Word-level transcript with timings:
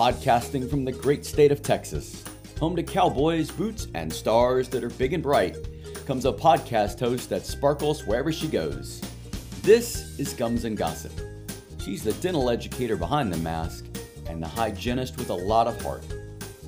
podcasting 0.00 0.66
from 0.70 0.82
the 0.82 0.92
great 0.92 1.26
state 1.26 1.52
of 1.52 1.60
Texas, 1.60 2.24
home 2.58 2.74
to 2.74 2.82
cowboys, 2.82 3.50
boots, 3.50 3.86
and 3.92 4.10
stars 4.10 4.66
that 4.66 4.82
are 4.82 4.88
big 4.88 5.12
and 5.12 5.22
bright, 5.22 5.58
comes 6.06 6.24
a 6.24 6.32
podcast 6.32 6.98
host 6.98 7.28
that 7.28 7.44
sparkles 7.44 8.06
wherever 8.06 8.32
she 8.32 8.48
goes. 8.48 9.02
This 9.60 10.18
is 10.18 10.32
Gums 10.32 10.64
and 10.64 10.74
Gossip. 10.74 11.12
She's 11.84 12.02
the 12.02 12.14
dental 12.14 12.48
educator 12.48 12.96
behind 12.96 13.30
the 13.30 13.36
mask 13.36 13.84
and 14.26 14.42
the 14.42 14.48
hygienist 14.48 15.18
with 15.18 15.28
a 15.28 15.34
lot 15.34 15.66
of 15.66 15.78
heart, 15.82 16.06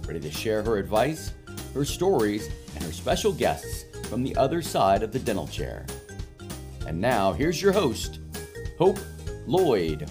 ready 0.07 0.21
to 0.21 0.30
share 0.30 0.62
her 0.62 0.77
advice, 0.77 1.33
her 1.73 1.87
stories, 1.87 2.51
and 2.75 2.85
her 2.85 2.93
special 2.93 3.33
guests 3.33 3.86
from 4.11 4.22
the 4.22 4.36
other 4.36 4.61
side 4.61 5.03
of 5.03 5.11
the 5.11 5.19
dental 5.19 5.49
chair. 5.49 5.86
And 6.86 7.00
now, 7.00 7.33
here's 7.33 7.63
your 7.63 7.72
host, 7.72 8.19
Hope 8.77 8.99
Loyd. 9.49 10.07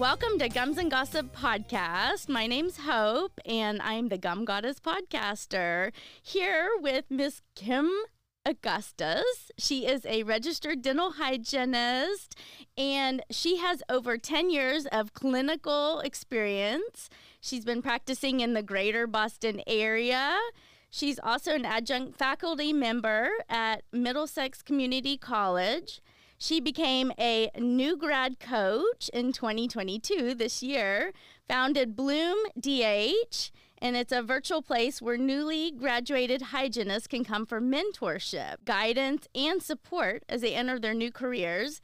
Welcome 0.00 0.38
to 0.38 0.48
Gums 0.48 0.78
and 0.78 0.90
Gossip 0.90 1.36
Podcast. 1.36 2.26
My 2.26 2.46
name's 2.46 2.78
Hope, 2.78 3.38
and 3.44 3.82
I'm 3.82 4.08
the 4.08 4.16
Gum 4.16 4.46
Goddess 4.46 4.80
podcaster 4.80 5.92
here 6.22 6.70
with 6.80 7.04
Miss 7.10 7.42
Kim 7.54 7.90
Augustus. 8.46 9.52
She 9.58 9.86
is 9.86 10.06
a 10.06 10.22
registered 10.22 10.80
dental 10.80 11.12
hygienist, 11.12 12.34
and 12.78 13.22
she 13.30 13.58
has 13.58 13.82
over 13.90 14.16
10 14.16 14.48
years 14.48 14.86
of 14.86 15.12
clinical 15.12 16.00
experience. 16.00 17.10
She's 17.42 17.66
been 17.66 17.82
practicing 17.82 18.40
in 18.40 18.54
the 18.54 18.62
greater 18.62 19.06
Boston 19.06 19.60
area. 19.66 20.38
She's 20.88 21.20
also 21.22 21.54
an 21.54 21.66
adjunct 21.66 22.16
faculty 22.16 22.72
member 22.72 23.28
at 23.50 23.82
Middlesex 23.92 24.62
Community 24.62 25.18
College. 25.18 26.00
She 26.42 26.58
became 26.58 27.12
a 27.18 27.50
new 27.58 27.98
grad 27.98 28.40
coach 28.40 29.10
in 29.12 29.30
2022 29.30 30.34
this 30.34 30.62
year, 30.62 31.12
founded 31.46 31.94
Bloom 31.94 32.38
DH, 32.58 33.50
and 33.76 33.94
it's 33.94 34.10
a 34.10 34.22
virtual 34.22 34.62
place 34.62 35.02
where 35.02 35.18
newly 35.18 35.70
graduated 35.70 36.40
hygienists 36.40 37.06
can 37.08 37.24
come 37.24 37.44
for 37.44 37.60
mentorship, 37.60 38.64
guidance, 38.64 39.28
and 39.34 39.62
support 39.62 40.22
as 40.30 40.40
they 40.40 40.54
enter 40.54 40.78
their 40.78 40.94
new 40.94 41.12
careers. 41.12 41.82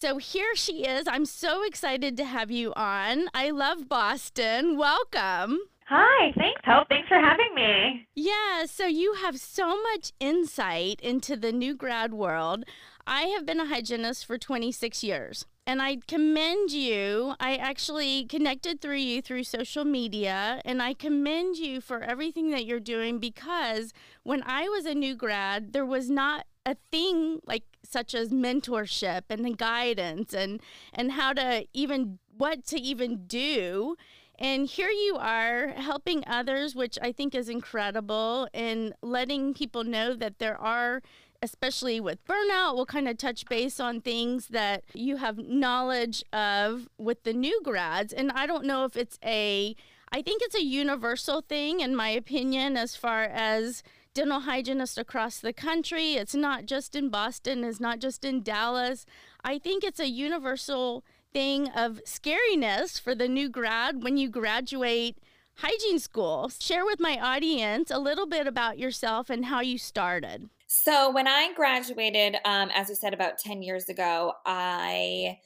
So 0.00 0.16
here 0.16 0.56
she 0.56 0.86
is. 0.86 1.06
I'm 1.06 1.26
so 1.26 1.62
excited 1.62 2.16
to 2.16 2.24
have 2.24 2.50
you 2.50 2.72
on. 2.74 3.26
I 3.34 3.50
love 3.50 3.90
Boston. 3.90 4.78
Welcome. 4.78 5.60
Hi, 5.88 6.32
thanks, 6.38 6.60
Hope. 6.64 6.88
Thanks 6.88 7.08
for 7.08 7.18
having 7.18 7.54
me. 7.54 8.06
Yeah, 8.14 8.64
so 8.66 8.86
you 8.86 9.14
have 9.14 9.38
so 9.38 9.82
much 9.82 10.12
insight 10.20 11.00
into 11.00 11.36
the 11.36 11.52
new 11.52 11.74
grad 11.74 12.14
world. 12.14 12.64
I 13.06 13.22
have 13.22 13.44
been 13.44 13.60
a 13.60 13.66
hygienist 13.66 14.24
for 14.24 14.38
26 14.38 15.02
years. 15.02 15.44
And 15.66 15.80
I 15.80 15.98
commend 16.08 16.72
you. 16.72 17.34
I 17.38 17.54
actually 17.54 18.24
connected 18.24 18.80
through 18.80 18.96
you 18.96 19.22
through 19.22 19.44
social 19.44 19.84
media, 19.84 20.60
and 20.64 20.82
I 20.82 20.92
commend 20.92 21.56
you 21.56 21.80
for 21.80 22.00
everything 22.02 22.50
that 22.50 22.64
you're 22.64 22.80
doing 22.80 23.20
because 23.20 23.92
when 24.24 24.42
I 24.44 24.68
was 24.68 24.86
a 24.86 24.94
new 24.94 25.14
grad, 25.14 25.72
there 25.72 25.86
was 25.86 26.10
not 26.10 26.46
a 26.66 26.76
thing 26.90 27.40
like 27.46 27.64
such 27.84 28.14
as 28.14 28.30
mentorship 28.30 29.22
and 29.28 29.58
guidance 29.58 30.32
and 30.32 30.60
and 30.92 31.12
how 31.12 31.32
to 31.32 31.64
even 31.72 32.18
what 32.36 32.64
to 32.66 32.80
even 32.80 33.26
do 33.26 33.96
and 34.42 34.66
here 34.66 34.90
you 34.90 35.16
are 35.18 35.68
helping 35.68 36.22
others 36.26 36.74
which 36.74 36.98
i 37.00 37.10
think 37.10 37.34
is 37.34 37.48
incredible 37.48 38.46
and 38.52 38.92
letting 39.00 39.54
people 39.54 39.84
know 39.84 40.14
that 40.14 40.38
there 40.38 40.60
are 40.60 41.00
especially 41.42 42.00
with 42.00 42.24
burnout, 42.24 42.74
we'll 42.76 42.86
kind 42.86 43.08
of 43.08 43.18
touch 43.18 43.44
base 43.46 43.80
on 43.80 44.00
things 44.00 44.48
that 44.48 44.84
you 44.94 45.16
have 45.16 45.36
knowledge 45.38 46.22
of 46.32 46.88
with 46.98 47.24
the 47.24 47.32
new 47.32 47.60
grads. 47.64 48.12
And 48.12 48.30
I 48.30 48.46
don't 48.46 48.64
know 48.64 48.84
if 48.84 48.96
it's 48.96 49.18
a, 49.24 49.74
I 50.12 50.22
think 50.22 50.40
it's 50.44 50.54
a 50.54 50.64
universal 50.64 51.40
thing, 51.40 51.80
in 51.80 51.96
my 51.96 52.10
opinion, 52.10 52.76
as 52.76 52.94
far 52.94 53.24
as 53.24 53.82
dental 54.14 54.40
hygienists 54.40 54.98
across 54.98 55.40
the 55.40 55.52
country. 55.52 56.14
It's 56.14 56.34
not 56.34 56.66
just 56.66 56.94
in 56.94 57.08
Boston, 57.08 57.64
it's 57.64 57.80
not 57.80 57.98
just 57.98 58.24
in 58.24 58.42
Dallas. 58.42 59.04
I 59.42 59.58
think 59.58 59.82
it's 59.82 60.00
a 60.00 60.08
universal 60.08 61.04
thing 61.32 61.68
of 61.68 62.00
scariness 62.04 63.00
for 63.00 63.14
the 63.14 63.28
new 63.28 63.48
grad 63.48 64.02
when 64.02 64.16
you 64.16 64.28
graduate 64.28 65.18
hygiene 65.56 65.98
school. 65.98 66.50
Share 66.58 66.84
with 66.84 67.00
my 67.00 67.18
audience 67.18 67.90
a 67.90 67.98
little 67.98 68.26
bit 68.26 68.46
about 68.46 68.78
yourself 68.78 69.30
and 69.30 69.46
how 69.46 69.60
you 69.60 69.78
started. 69.78 70.48
So, 70.66 71.10
when 71.10 71.28
I 71.28 71.52
graduated, 71.54 72.36
um, 72.44 72.70
as 72.74 72.88
you 72.88 72.94
said, 72.94 73.12
about 73.12 73.38
10 73.38 73.62
years 73.62 73.88
ago, 73.88 74.32
I 74.46 75.38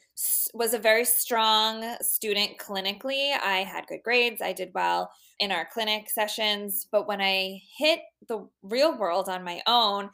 was 0.54 0.72
a 0.72 0.78
very 0.78 1.04
strong 1.04 1.96
student 2.00 2.58
clinically. 2.58 3.32
I 3.32 3.64
had 3.68 3.86
good 3.86 4.02
grades, 4.04 4.40
I 4.40 4.52
did 4.52 4.70
well 4.72 5.10
in 5.38 5.52
our 5.52 5.66
clinic 5.70 6.08
sessions. 6.08 6.86
But 6.90 7.06
when 7.06 7.20
I 7.20 7.60
hit 7.76 8.00
the 8.28 8.48
real 8.62 8.96
world 8.96 9.28
on 9.28 9.44
my 9.44 9.60
own, 9.66 10.10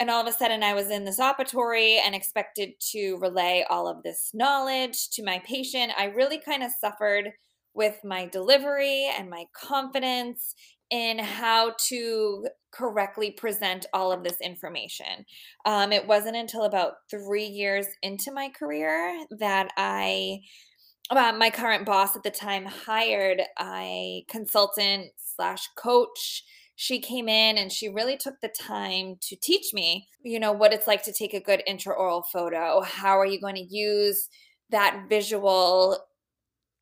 and 0.00 0.10
all 0.10 0.22
of 0.22 0.26
a 0.26 0.32
sudden 0.32 0.62
I 0.62 0.72
was 0.72 0.90
in 0.90 1.04
this 1.04 1.20
operatory 1.20 1.98
and 2.04 2.14
expected 2.14 2.70
to 2.92 3.16
relay 3.16 3.64
all 3.68 3.86
of 3.86 4.02
this 4.02 4.30
knowledge 4.32 5.10
to 5.10 5.22
my 5.22 5.40
patient, 5.46 5.92
I 5.96 6.06
really 6.06 6.38
kind 6.38 6.62
of 6.62 6.72
suffered 6.80 7.30
with 7.74 7.98
my 8.02 8.26
delivery 8.26 9.08
and 9.16 9.28
my 9.28 9.44
confidence 9.54 10.54
in 10.90 11.18
how 11.18 11.74
to 11.88 12.46
correctly 12.72 13.30
present 13.30 13.86
all 13.92 14.10
of 14.10 14.24
this 14.24 14.40
information. 14.42 15.24
Um, 15.66 15.92
it 15.92 16.06
wasn't 16.06 16.36
until 16.36 16.64
about 16.64 16.94
three 17.10 17.46
years 17.46 17.86
into 18.02 18.32
my 18.32 18.48
career 18.48 19.24
that 19.38 19.68
I, 19.76 20.40
uh, 21.10 21.32
my 21.32 21.50
current 21.50 21.86
boss 21.86 22.16
at 22.16 22.22
the 22.22 22.30
time, 22.30 22.64
hired 22.64 23.42
a 23.60 24.24
consultant 24.28 25.08
slash 25.16 25.68
coach. 25.76 26.42
She 26.82 26.98
came 26.98 27.28
in 27.28 27.58
and 27.58 27.70
she 27.70 27.90
really 27.90 28.16
took 28.16 28.40
the 28.40 28.48
time 28.48 29.16
to 29.28 29.36
teach 29.36 29.74
me, 29.74 30.08
you 30.22 30.40
know, 30.40 30.50
what 30.50 30.72
it's 30.72 30.86
like 30.86 31.02
to 31.02 31.12
take 31.12 31.34
a 31.34 31.38
good 31.38 31.62
intraoral 31.68 32.22
photo. 32.32 32.80
How 32.80 33.18
are 33.18 33.26
you 33.26 33.38
going 33.38 33.56
to 33.56 33.68
use 33.68 34.30
that 34.70 35.04
visual 35.06 35.98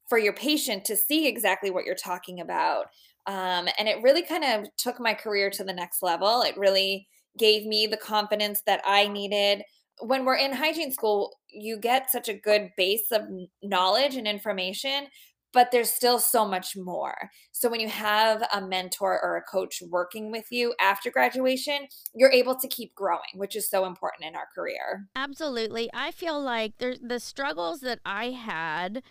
for 0.09 0.17
your 0.17 0.35
patient 0.35 0.85
to 0.85 0.97
see 0.97 1.27
exactly 1.27 1.73
what 1.73 1.85
you're 1.85 1.97
talking 1.97 2.39
about? 2.39 2.85
Um, 3.27 3.67
and 3.77 3.89
it 3.89 4.01
really 4.01 4.23
kind 4.23 4.45
of 4.45 4.69
took 4.77 5.01
my 5.01 5.15
career 5.15 5.51
to 5.51 5.65
the 5.65 5.73
next 5.73 6.01
level. 6.01 6.43
It 6.43 6.57
really 6.57 7.09
gave 7.37 7.67
me 7.67 7.89
the 7.89 7.97
confidence 7.97 8.63
that 8.67 8.81
I 8.85 9.09
needed. 9.09 9.65
When 9.99 10.25
we're 10.25 10.37
in 10.37 10.53
hygiene 10.53 10.93
school, 10.93 11.35
you 11.51 11.77
get 11.77 12.09
such 12.09 12.29
a 12.29 12.39
good 12.39 12.71
base 12.77 13.11
of 13.11 13.23
knowledge 13.65 14.15
and 14.15 14.29
information, 14.29 15.09
but 15.53 15.71
there's 15.71 15.91
still 15.91 16.19
so 16.19 16.47
much 16.47 16.77
more. 16.77 17.31
So 17.53 17.69
when 17.69 17.81
you 17.81 17.89
have 17.89 18.43
a 18.53 18.61
mentor 18.61 19.19
or 19.23 19.37
a 19.37 19.43
coach 19.43 19.83
working 19.89 20.31
with 20.31 20.47
you 20.51 20.75
after 20.81 21.11
graduation, 21.11 21.89
you're 22.15 22.33
able 22.33 22.57
to 22.57 22.69
keep 22.69 22.95
growing, 22.95 23.21
which 23.35 23.57
is 23.57 23.69
so 23.69 23.87
important 23.87 24.29
in 24.29 24.37
our 24.37 24.49
career. 24.55 25.07
Absolutely. 25.17 25.91
I 25.95 26.11
feel 26.11 26.41
like 26.41 26.79
there, 26.79 26.95
the 27.01 27.21
struggles 27.21 27.81
that 27.81 28.01
I 28.05 28.31
had 28.31 29.03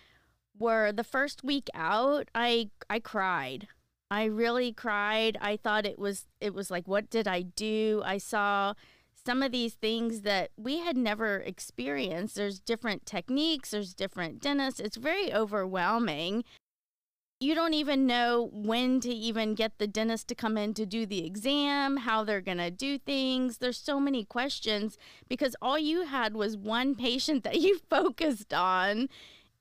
were 0.57 0.91
the 0.91 1.03
first 1.03 1.43
week 1.43 1.69
out, 1.73 2.29
I 2.33 2.69
I 2.89 2.99
cried. 2.99 3.67
I 4.09 4.25
really 4.25 4.71
cried. 4.71 5.37
I 5.41 5.57
thought 5.57 5.85
it 5.85 5.99
was 5.99 6.25
it 6.39 6.53
was 6.53 6.71
like 6.71 6.87
what 6.87 7.09
did 7.09 7.27
I 7.27 7.41
do? 7.41 8.01
I 8.05 8.17
saw 8.17 8.73
some 9.27 9.43
of 9.43 9.51
these 9.51 9.73
things 9.73 10.21
that 10.21 10.51
we 10.55 10.77
had 10.77 10.95
never 10.95 11.39
experienced. 11.39 12.35
There's 12.35 12.61
different 12.61 13.05
techniques, 13.05 13.71
there's 13.71 13.93
different 13.93 14.41
dentists. 14.41 14.79
It's 14.79 14.95
very 14.95 15.33
overwhelming. 15.33 16.45
You 17.41 17.53
don't 17.53 17.73
even 17.73 18.07
know 18.07 18.49
when 18.53 19.01
to 19.01 19.09
even 19.13 19.53
get 19.53 19.79
the 19.79 19.85
dentist 19.85 20.29
to 20.29 20.35
come 20.35 20.57
in 20.57 20.73
to 20.75 20.85
do 20.85 21.05
the 21.05 21.25
exam, 21.25 21.97
how 21.97 22.23
they're 22.23 22.39
going 22.39 22.59
to 22.59 22.71
do 22.71 22.97
things. 22.97 23.57
There's 23.57 23.77
so 23.77 23.99
many 23.99 24.23
questions 24.23 24.97
because 25.27 25.57
all 25.61 25.77
you 25.77 26.05
had 26.05 26.33
was 26.33 26.55
one 26.55 26.95
patient 26.95 27.43
that 27.43 27.59
you 27.59 27.79
focused 27.89 28.53
on 28.53 29.09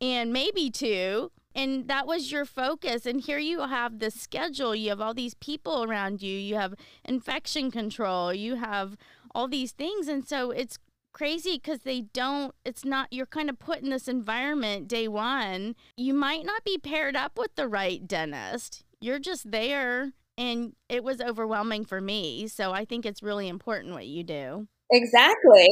and 0.00 0.32
maybe 0.32 0.70
two 0.70 1.32
and 1.56 1.88
that 1.88 2.06
was 2.06 2.30
your 2.30 2.44
focus 2.44 3.06
and 3.06 3.22
here 3.22 3.38
you 3.38 3.60
have 3.62 3.98
the 3.98 4.10
schedule 4.10 4.74
you 4.74 4.90
have 4.90 5.00
all 5.00 5.14
these 5.14 5.34
people 5.34 5.82
around 5.82 6.20
you 6.22 6.36
you 6.38 6.54
have 6.54 6.74
infection 7.04 7.70
control 7.70 8.32
you 8.32 8.56
have 8.56 8.96
all 9.36 9.46
these 9.46 9.72
things. 9.72 10.08
And 10.08 10.26
so 10.26 10.50
it's 10.50 10.78
crazy 11.12 11.54
because 11.54 11.80
they 11.80 12.02
don't 12.02 12.54
it's 12.66 12.84
not 12.84 13.10
you're 13.10 13.24
kind 13.24 13.48
of 13.48 13.58
put 13.58 13.80
in 13.80 13.90
this 13.90 14.08
environment 14.08 14.88
day 14.88 15.06
one. 15.06 15.76
You 15.96 16.14
might 16.14 16.44
not 16.44 16.64
be 16.64 16.78
paired 16.78 17.16
up 17.16 17.38
with 17.38 17.54
the 17.54 17.68
right 17.68 18.06
dentist. 18.06 18.84
You're 19.00 19.18
just 19.18 19.50
there 19.50 20.12
and 20.38 20.74
it 20.88 21.04
was 21.04 21.20
overwhelming 21.20 21.84
for 21.84 22.00
me. 22.00 22.48
So 22.48 22.72
i 22.72 22.84
think 22.84 23.06
it's 23.06 23.22
really 23.22 23.48
important 23.48 23.94
what 23.94 24.06
you 24.06 24.24
do. 24.24 24.68
Exactly. 24.90 25.68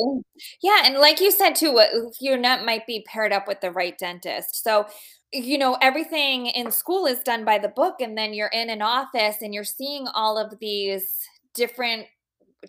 Yeah, 0.60 0.82
and 0.84 0.96
like 0.98 1.20
you 1.20 1.30
said 1.30 1.54
too, 1.54 1.80
you're 2.20 2.36
not 2.36 2.64
might 2.64 2.86
be 2.86 3.06
paired 3.06 3.32
up 3.32 3.46
with 3.46 3.60
the 3.60 3.70
right 3.70 3.96
dentist. 3.96 4.62
So 4.62 4.86
you 5.32 5.58
know 5.58 5.76
everything 5.80 6.46
in 6.46 6.70
school 6.70 7.06
is 7.06 7.20
done 7.20 7.44
by 7.44 7.58
the 7.58 7.68
book 7.68 7.96
and 8.00 8.16
then 8.16 8.34
you're 8.34 8.48
in 8.48 8.70
an 8.70 8.82
office 8.82 9.36
and 9.40 9.52
you're 9.52 9.64
seeing 9.64 10.06
all 10.14 10.38
of 10.38 10.58
these 10.60 11.18
different 11.54 12.06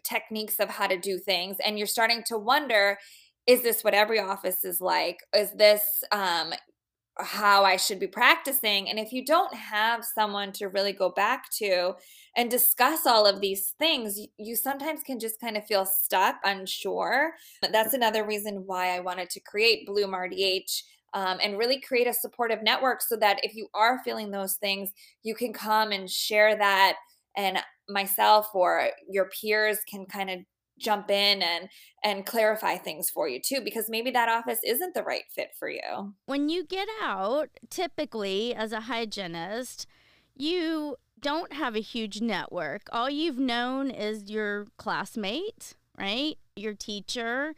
techniques 0.03 0.59
of 0.59 0.69
how 0.69 0.87
to 0.87 0.97
do 0.97 1.17
things 1.17 1.57
and 1.63 1.77
you're 1.77 1.87
starting 1.87 2.23
to 2.27 2.37
wonder 2.37 2.97
is 3.47 3.61
this 3.61 3.83
what 3.83 3.93
every 3.93 4.19
office 4.19 4.65
is 4.65 4.81
like? 4.81 5.19
Is 5.31 5.51
this 5.51 6.03
um, 6.11 6.51
how 7.17 7.63
I 7.63 7.77
should 7.77 7.99
be 7.99 8.07
practicing. 8.07 8.89
And 8.89 8.99
if 8.99 9.13
you 9.13 9.23
don't 9.23 9.53
have 9.53 10.03
someone 10.03 10.51
to 10.53 10.67
really 10.67 10.91
go 10.91 11.09
back 11.09 11.49
to 11.57 11.93
and 12.35 12.51
discuss 12.51 13.05
all 13.05 13.25
of 13.25 13.39
these 13.39 13.73
things, 13.79 14.19
you 14.37 14.55
sometimes 14.55 15.01
can 15.01 15.19
just 15.19 15.39
kind 15.39 15.55
of 15.55 15.65
feel 15.65 15.85
stuck, 15.85 16.35
unsure. 16.43 17.31
But 17.61 17.71
that's 17.71 17.93
another 17.93 18.25
reason 18.25 18.63
why 18.65 18.95
I 18.95 18.99
wanted 18.99 19.29
to 19.31 19.39
create 19.39 19.87
Bloom 19.87 20.11
RDH. 20.11 20.83
Um, 21.13 21.37
and 21.41 21.57
really 21.57 21.79
create 21.79 22.07
a 22.07 22.13
supportive 22.13 22.61
network 22.61 23.01
so 23.01 23.15
that 23.15 23.39
if 23.41 23.55
you 23.55 23.69
are 23.73 24.01
feeling 24.03 24.31
those 24.31 24.55
things, 24.55 24.91
you 25.23 25.33
can 25.33 25.53
come 25.53 25.93
and 25.93 26.09
share 26.09 26.57
that. 26.57 26.97
And 27.37 27.59
myself 27.89 28.47
or 28.53 28.89
your 29.09 29.29
peers 29.29 29.79
can 29.89 30.05
kind 30.05 30.29
of 30.29 30.39
jump 30.77 31.09
in 31.09 31.41
and 31.41 31.69
and 32.03 32.25
clarify 32.25 32.77
things 32.77 33.09
for 33.09 33.27
you 33.27 33.39
too 33.41 33.61
because 33.63 33.85
maybe 33.89 34.11
that 34.11 34.29
office 34.29 34.59
isn't 34.65 34.93
the 34.93 35.03
right 35.03 35.23
fit 35.33 35.49
for 35.57 35.69
you. 35.69 36.13
When 36.25 36.49
you 36.49 36.65
get 36.65 36.87
out, 37.01 37.49
typically 37.69 38.53
as 38.53 38.71
a 38.71 38.81
hygienist, 38.81 39.87
you 40.35 40.97
don't 41.19 41.53
have 41.53 41.75
a 41.75 41.81
huge 41.81 42.21
network. 42.21 42.83
All 42.91 43.09
you've 43.09 43.39
known 43.39 43.89
is 43.89 44.29
your 44.29 44.67
classmate, 44.77 45.75
right? 45.97 46.37
Your 46.55 46.73
teacher. 46.73 47.55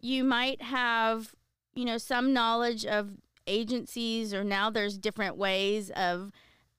You 0.00 0.24
might 0.24 0.62
have, 0.62 1.34
you 1.74 1.84
know, 1.84 1.98
some 1.98 2.32
knowledge 2.32 2.86
of 2.86 3.18
agencies 3.46 4.32
or 4.32 4.44
now 4.44 4.70
there's 4.70 4.96
different 4.96 5.36
ways 5.36 5.90
of 5.90 6.30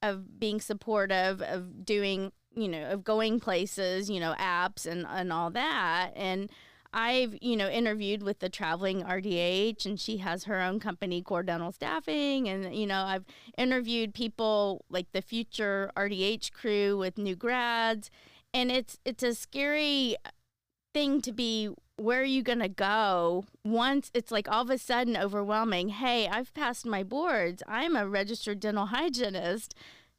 of 0.02 0.40
being 0.40 0.60
supportive 0.60 1.42
of 1.42 1.84
doing 1.84 2.32
you 2.54 2.68
know, 2.68 2.90
of 2.90 3.04
going 3.04 3.40
places, 3.40 4.10
you 4.10 4.20
know, 4.20 4.34
apps 4.38 4.86
and, 4.86 5.06
and 5.08 5.32
all 5.32 5.50
that. 5.50 6.12
And 6.14 6.50
I've, 6.94 7.36
you 7.40 7.56
know, 7.56 7.68
interviewed 7.68 8.22
with 8.22 8.40
the 8.40 8.50
traveling 8.50 9.02
RDH 9.02 9.86
and 9.86 9.98
she 9.98 10.18
has 10.18 10.44
her 10.44 10.60
own 10.60 10.78
company, 10.78 11.22
Core 11.22 11.42
Dental 11.42 11.72
Staffing. 11.72 12.48
And, 12.48 12.74
you 12.74 12.86
know, 12.86 13.02
I've 13.02 13.24
interviewed 13.56 14.12
people 14.12 14.84
like 14.90 15.10
the 15.12 15.22
future 15.22 15.90
RDH 15.96 16.52
crew 16.52 16.98
with 16.98 17.16
new 17.16 17.34
grads. 17.34 18.10
And 18.52 18.70
it's 18.70 18.98
it's 19.06 19.22
a 19.22 19.34
scary 19.34 20.16
thing 20.92 21.22
to 21.22 21.32
be 21.32 21.70
where 21.96 22.20
are 22.20 22.24
you 22.24 22.42
going 22.42 22.58
to 22.58 22.68
go 22.68 23.44
once 23.64 24.10
it's 24.12 24.30
like 24.30 24.50
all 24.50 24.62
of 24.62 24.70
a 24.70 24.78
sudden 24.78 25.16
overwhelming 25.16 25.88
hey 25.88 26.26
i've 26.28 26.52
passed 26.54 26.84
my 26.84 27.02
boards 27.02 27.62
i'm 27.68 27.94
a 27.94 28.06
registered 28.06 28.60
dental 28.60 28.86
hygienist 28.86 29.74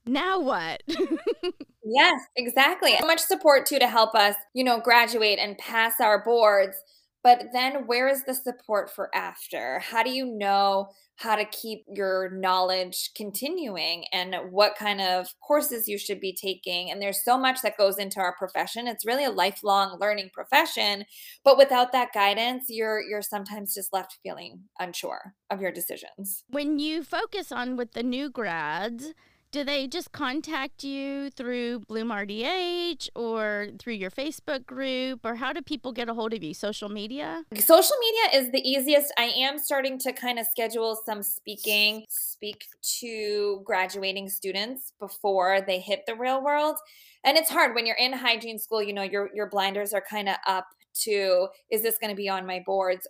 now 0.05 0.39
what? 0.39 0.83
yes, 1.83 2.21
exactly. 2.35 2.95
So 2.99 3.07
much 3.07 3.21
support 3.21 3.65
too 3.65 3.79
to 3.79 3.87
help 3.87 4.15
us, 4.15 4.35
you 4.53 4.63
know, 4.63 4.79
graduate 4.79 5.39
and 5.39 5.57
pass 5.57 5.93
our 5.99 6.23
boards. 6.23 6.77
But 7.23 7.45
then 7.53 7.87
where 7.87 8.09
is 8.09 8.25
the 8.25 8.33
support 8.33 8.89
for 8.93 9.09
after? 9.15 9.79
How 9.79 10.03
do 10.03 10.09
you 10.09 10.25
know 10.25 10.89
how 11.15 11.37
to 11.37 11.45
keep 11.45 11.85
your 11.87 12.31
knowledge 12.31 13.11
continuing 13.15 14.03
and 14.11 14.35
what 14.51 14.75
kind 14.75 14.99
of 14.99 15.27
courses 15.41 15.87
you 15.87 15.97
should 15.97 16.19
be 16.19 16.35
taking? 16.35 16.91
And 16.91 17.01
there's 17.01 17.23
so 17.23 17.37
much 17.37 17.61
that 17.63 17.77
goes 17.77 17.97
into 17.97 18.19
our 18.19 18.35
profession. 18.35 18.87
It's 18.87 19.05
really 19.05 19.23
a 19.23 19.31
lifelong 19.31 19.97
learning 20.01 20.31
profession, 20.33 21.05
but 21.45 21.57
without 21.57 21.93
that 21.93 22.11
guidance, 22.13 22.65
you're 22.67 23.01
you're 23.01 23.21
sometimes 23.21 23.73
just 23.73 23.93
left 23.93 24.17
feeling 24.21 24.63
unsure 24.77 25.33
of 25.49 25.61
your 25.61 25.71
decisions. 25.71 26.43
When 26.49 26.77
you 26.77 27.03
focus 27.03 27.53
on 27.53 27.77
with 27.77 27.93
the 27.93 28.03
new 28.03 28.29
grads, 28.29 29.13
do 29.53 29.63
they 29.63 29.87
just 29.87 30.11
contact 30.11 30.83
you 30.83 31.29
through 31.29 31.79
Bloom 31.81 32.09
RDH 32.09 33.07
or 33.15 33.67
through 33.77 33.93
your 33.93 34.09
Facebook 34.09 34.65
group 34.65 35.23
or 35.23 35.35
how 35.35 35.53
do 35.53 35.61
people 35.61 35.91
get 35.91 36.09
a 36.09 36.13
hold 36.15 36.33
of 36.33 36.43
you? 36.43 36.55
Social 36.55 36.89
media? 36.89 37.43
Social 37.55 37.95
media 38.01 38.41
is 38.41 38.51
the 38.51 38.67
easiest. 38.67 39.13
I 39.15 39.25
am 39.25 39.59
starting 39.59 39.99
to 39.99 40.11
kind 40.11 40.39
of 40.39 40.47
schedule 40.47 40.97
some 41.05 41.21
speaking, 41.21 42.05
speak 42.09 42.65
to 42.99 43.61
graduating 43.63 44.27
students 44.27 44.93
before 44.99 45.61
they 45.61 45.79
hit 45.79 46.01
the 46.07 46.15
real 46.15 46.43
world. 46.43 46.77
And 47.23 47.37
it's 47.37 47.51
hard 47.51 47.75
when 47.75 47.85
you're 47.85 47.95
in 47.95 48.11
hygiene 48.11 48.57
school, 48.57 48.81
you 48.81 48.91
know, 48.91 49.03
your 49.03 49.29
your 49.35 49.49
blinders 49.49 49.93
are 49.93 50.03
kind 50.09 50.29
of 50.29 50.35
up 50.47 50.65
to 51.03 51.47
is 51.71 51.83
this 51.83 51.99
going 51.99 52.09
to 52.09 52.17
be 52.17 52.27
on 52.27 52.47
my 52.47 52.63
boards 52.65 53.07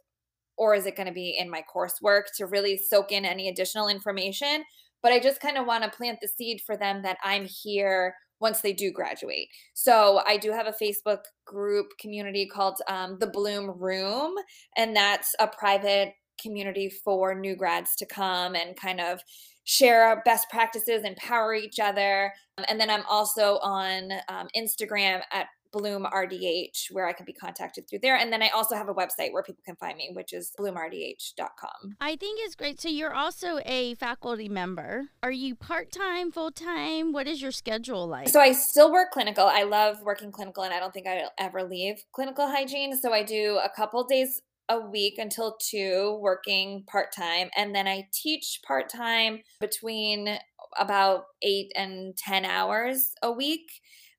or 0.57 0.75
is 0.75 0.85
it 0.85 0.95
going 0.95 1.07
to 1.07 1.13
be 1.13 1.35
in 1.37 1.49
my 1.49 1.63
coursework 1.73 2.23
to 2.37 2.45
really 2.45 2.77
soak 2.77 3.11
in 3.11 3.25
any 3.25 3.47
additional 3.47 3.87
information 3.87 4.63
but 5.03 5.11
I 5.11 5.19
just 5.19 5.41
kind 5.41 5.57
of 5.57 5.67
want 5.67 5.83
to 5.83 5.89
plant 5.89 6.19
the 6.21 6.27
seed 6.27 6.61
for 6.65 6.75
them 6.75 7.03
that 7.03 7.17
I'm 7.23 7.45
here 7.45 8.15
once 8.39 8.61
they 8.61 8.73
do 8.73 8.91
graduate. 8.91 9.49
So 9.73 10.21
I 10.25 10.37
do 10.37 10.51
have 10.51 10.67
a 10.67 10.73
Facebook 10.83 11.19
group 11.45 11.87
community 11.99 12.47
called 12.47 12.79
um, 12.87 13.17
the 13.19 13.27
Bloom 13.27 13.69
Room, 13.79 14.33
and 14.75 14.95
that's 14.95 15.35
a 15.39 15.47
private 15.47 16.13
community 16.41 16.89
for 16.89 17.35
new 17.35 17.55
grads 17.55 17.95
to 17.97 18.05
come 18.05 18.55
and 18.55 18.75
kind 18.75 18.99
of 18.99 19.21
share 19.65 20.21
best 20.25 20.47
practices, 20.49 21.03
empower 21.05 21.53
each 21.53 21.79
other. 21.79 22.33
And 22.67 22.79
then 22.79 22.89
I'm 22.89 23.05
also 23.09 23.59
on 23.59 24.11
um, 24.27 24.47
Instagram 24.57 25.21
at 25.31 25.47
Bloom 25.73 26.05
RDH, 26.05 26.91
where 26.91 27.07
I 27.07 27.13
can 27.13 27.25
be 27.25 27.33
contacted 27.33 27.89
through 27.89 27.99
there. 27.99 28.15
And 28.15 28.31
then 28.31 28.41
I 28.41 28.49
also 28.49 28.75
have 28.75 28.87
a 28.87 28.93
website 28.93 29.33
where 29.33 29.43
people 29.43 29.63
can 29.65 29.75
find 29.75 29.97
me, 29.97 30.11
which 30.13 30.31
is 30.31 30.51
bloomrdh.com. 30.57 31.95
I 31.99 32.15
think 32.15 32.39
it's 32.43 32.55
great. 32.55 32.79
So 32.79 32.87
you're 32.87 33.13
also 33.13 33.59
a 33.65 33.95
faculty 33.95 34.47
member. 34.47 35.09
Are 35.21 35.31
you 35.31 35.55
part 35.55 35.91
time, 35.91 36.31
full 36.31 36.51
time? 36.51 37.11
What 37.11 37.27
is 37.27 37.41
your 37.41 37.51
schedule 37.51 38.07
like? 38.07 38.29
So 38.29 38.39
I 38.39 38.53
still 38.53 38.91
work 38.91 39.11
clinical. 39.11 39.45
I 39.45 39.63
love 39.63 40.01
working 40.03 40.31
clinical, 40.31 40.63
and 40.63 40.73
I 40.73 40.79
don't 40.79 40.93
think 40.93 41.07
I'll 41.07 41.31
ever 41.39 41.63
leave 41.63 42.03
clinical 42.13 42.47
hygiene. 42.47 42.95
So 42.97 43.11
I 43.11 43.23
do 43.23 43.59
a 43.63 43.69
couple 43.69 44.03
days 44.03 44.41
a 44.69 44.79
week 44.79 45.17
until 45.17 45.57
two 45.59 46.17
working 46.21 46.83
part 46.87 47.13
time. 47.15 47.49
And 47.55 47.75
then 47.75 47.87
I 47.87 48.07
teach 48.13 48.61
part 48.65 48.89
time 48.89 49.41
between 49.59 50.37
about 50.77 51.25
eight 51.41 51.71
and 51.75 52.15
10 52.17 52.45
hours 52.45 53.13
a 53.21 53.31
week 53.31 53.69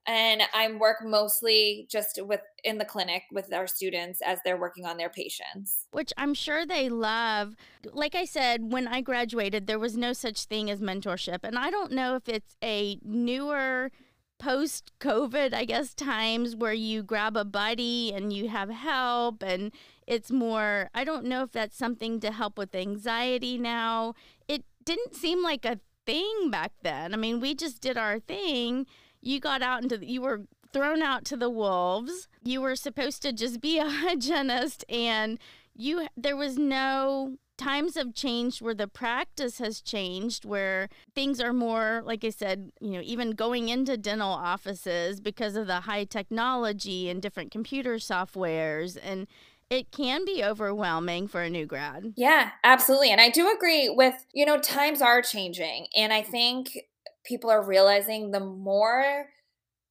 and 0.06 0.42
I 0.52 0.70
work 0.72 0.98
mostly 1.02 1.86
just 1.90 2.20
with 2.22 2.40
in 2.62 2.78
the 2.78 2.84
clinic 2.84 3.22
with 3.32 3.52
our 3.52 3.66
students 3.66 4.20
as 4.24 4.38
they're 4.44 4.58
working 4.58 4.84
on 4.84 4.96
their 4.96 5.08
patients. 5.08 5.86
Which 5.92 6.12
I'm 6.16 6.34
sure 6.34 6.66
they 6.66 6.88
love. 6.88 7.54
Like 7.92 8.14
I 8.14 8.24
said, 8.24 8.72
when 8.72 8.86
I 8.86 9.00
graduated, 9.00 9.66
there 9.66 9.78
was 9.78 9.96
no 9.96 10.12
such 10.12 10.44
thing 10.44 10.70
as 10.70 10.80
mentorship. 10.80 11.40
And 11.42 11.58
I 11.58 11.70
don't 11.70 11.92
know 11.92 12.16
if 12.16 12.28
it's 12.28 12.56
a 12.62 12.98
newer 13.02 13.90
post 14.38 14.92
COVID, 15.00 15.54
I 15.54 15.64
guess, 15.64 15.94
times 15.94 16.54
where 16.54 16.72
you 16.72 17.02
grab 17.02 17.36
a 17.36 17.44
buddy 17.44 18.12
and 18.12 18.32
you 18.32 18.48
have 18.48 18.68
help 18.68 19.42
and 19.42 19.72
it's 20.06 20.30
more, 20.30 20.90
I 20.94 21.04
don't 21.04 21.24
know 21.24 21.42
if 21.44 21.52
that's 21.52 21.78
something 21.78 22.20
to 22.20 22.30
help 22.30 22.58
with 22.58 22.74
anxiety 22.74 23.56
now. 23.56 24.14
It 24.48 24.64
didn't 24.84 25.14
seem 25.14 25.42
like 25.42 25.64
a 25.64 25.80
thing 26.04 26.50
back 26.50 26.72
then. 26.82 27.14
I 27.14 27.16
mean, 27.16 27.40
we 27.40 27.54
just 27.54 27.80
did 27.80 27.96
our 27.96 28.18
thing 28.18 28.86
you 29.24 29.40
got 29.40 29.62
out 29.62 29.82
into 29.82 29.98
the, 29.98 30.06
you 30.06 30.20
were 30.20 30.42
thrown 30.72 31.02
out 31.02 31.24
to 31.26 31.36
the 31.36 31.50
wolves. 31.50 32.28
You 32.42 32.60
were 32.60 32.76
supposed 32.76 33.22
to 33.22 33.32
just 33.32 33.60
be 33.60 33.78
a 33.80 33.88
hygienist 33.88 34.84
and 34.88 35.38
you 35.76 36.06
there 36.16 36.36
was 36.36 36.56
no 36.56 37.36
times 37.56 37.96
have 37.96 38.14
changed 38.14 38.60
where 38.60 38.74
the 38.74 38.88
practice 38.88 39.58
has 39.58 39.80
changed 39.80 40.44
where 40.44 40.88
things 41.14 41.40
are 41.40 41.52
more 41.52 42.02
like 42.04 42.24
i 42.24 42.30
said 42.30 42.72
you 42.80 42.90
know 42.90 43.00
even 43.04 43.30
going 43.30 43.68
into 43.68 43.96
dental 43.96 44.30
offices 44.30 45.20
because 45.20 45.54
of 45.54 45.68
the 45.68 45.80
high 45.80 46.04
technology 46.04 47.08
and 47.08 47.22
different 47.22 47.52
computer 47.52 47.94
softwares 47.94 48.98
and 49.02 49.28
it 49.70 49.90
can 49.92 50.24
be 50.24 50.42
overwhelming 50.44 51.28
for 51.28 51.42
a 51.42 51.50
new 51.50 51.64
grad 51.64 52.12
yeah 52.16 52.50
absolutely 52.64 53.10
and 53.10 53.20
i 53.20 53.30
do 53.30 53.48
agree 53.52 53.88
with 53.88 54.26
you 54.32 54.44
know 54.44 54.58
times 54.58 55.00
are 55.00 55.22
changing 55.22 55.86
and 55.96 56.12
i 56.12 56.22
think 56.22 56.76
people 57.24 57.50
are 57.50 57.66
realizing 57.66 58.30
the 58.30 58.40
more 58.40 59.26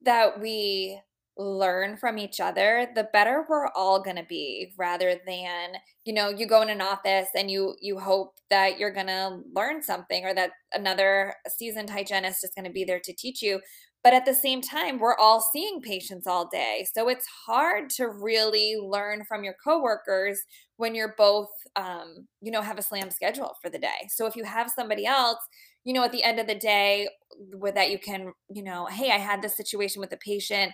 that 0.04 0.40
we 0.40 1.00
learn 1.36 1.98
from 1.98 2.20
each 2.20 2.40
other 2.40 2.88
the 2.94 3.10
better 3.12 3.44
we're 3.50 3.68
all 3.70 4.00
going 4.00 4.16
to 4.16 4.26
be 4.30 4.72
rather 4.78 5.16
than 5.26 5.72
you 6.06 6.14
know 6.14 6.30
you 6.30 6.46
go 6.46 6.62
in 6.62 6.70
an 6.70 6.80
office 6.80 7.28
and 7.36 7.50
you 7.50 7.74
you 7.82 7.98
hope 7.98 8.36
that 8.52 8.78
you're 8.78 8.94
going 8.94 9.08
to 9.08 9.40
learn 9.56 9.82
something 9.82 10.26
or 10.26 10.34
that 10.36 10.52
another 10.74 11.34
seasoned 11.48 11.90
hygienist 11.90 12.44
is 12.44 12.52
going 12.56 12.66
to 12.66 12.72
be 12.72 12.84
there 12.84 13.00
to 13.00 13.12
teach 13.14 13.42
you 13.42 13.60
but 14.04 14.14
at 14.14 14.26
the 14.26 14.34
same 14.34 14.62
time 14.62 15.00
we're 15.00 15.18
all 15.18 15.42
seeing 15.54 15.82
patients 15.82 16.28
all 16.28 16.50
day. 16.50 16.86
So 16.94 17.08
it's 17.08 17.26
hard 17.46 17.90
to 17.92 18.10
really 18.10 18.76
learn 18.76 19.24
from 19.24 19.44
your 19.46 19.56
coworkers 19.64 20.42
when 20.76 20.94
you're 20.94 21.16
both 21.18 21.50
um, 21.78 22.28
you 22.42 22.52
know 22.52 22.62
have 22.62 22.78
a 22.78 22.84
slam 22.84 23.10
schedule 23.10 23.56
for 23.62 23.70
the 23.70 23.80
day. 23.80 24.10
So 24.10 24.26
if 24.26 24.36
you 24.36 24.44
have 24.44 24.70
somebody 24.70 25.06
else 25.06 25.40
you 25.84 25.94
know, 25.94 26.04
at 26.04 26.12
the 26.12 26.24
end 26.24 26.40
of 26.40 26.48
the 26.48 26.56
day, 26.56 27.08
with 27.54 27.76
that 27.76 27.92
you 27.92 28.00
can, 28.00 28.34
you 28.50 28.64
know, 28.64 28.86
hey, 28.86 29.12
I 29.12 29.18
had 29.18 29.42
this 29.42 29.58
situation 29.58 30.00
with 30.00 30.14
a 30.14 30.18
patient 30.18 30.74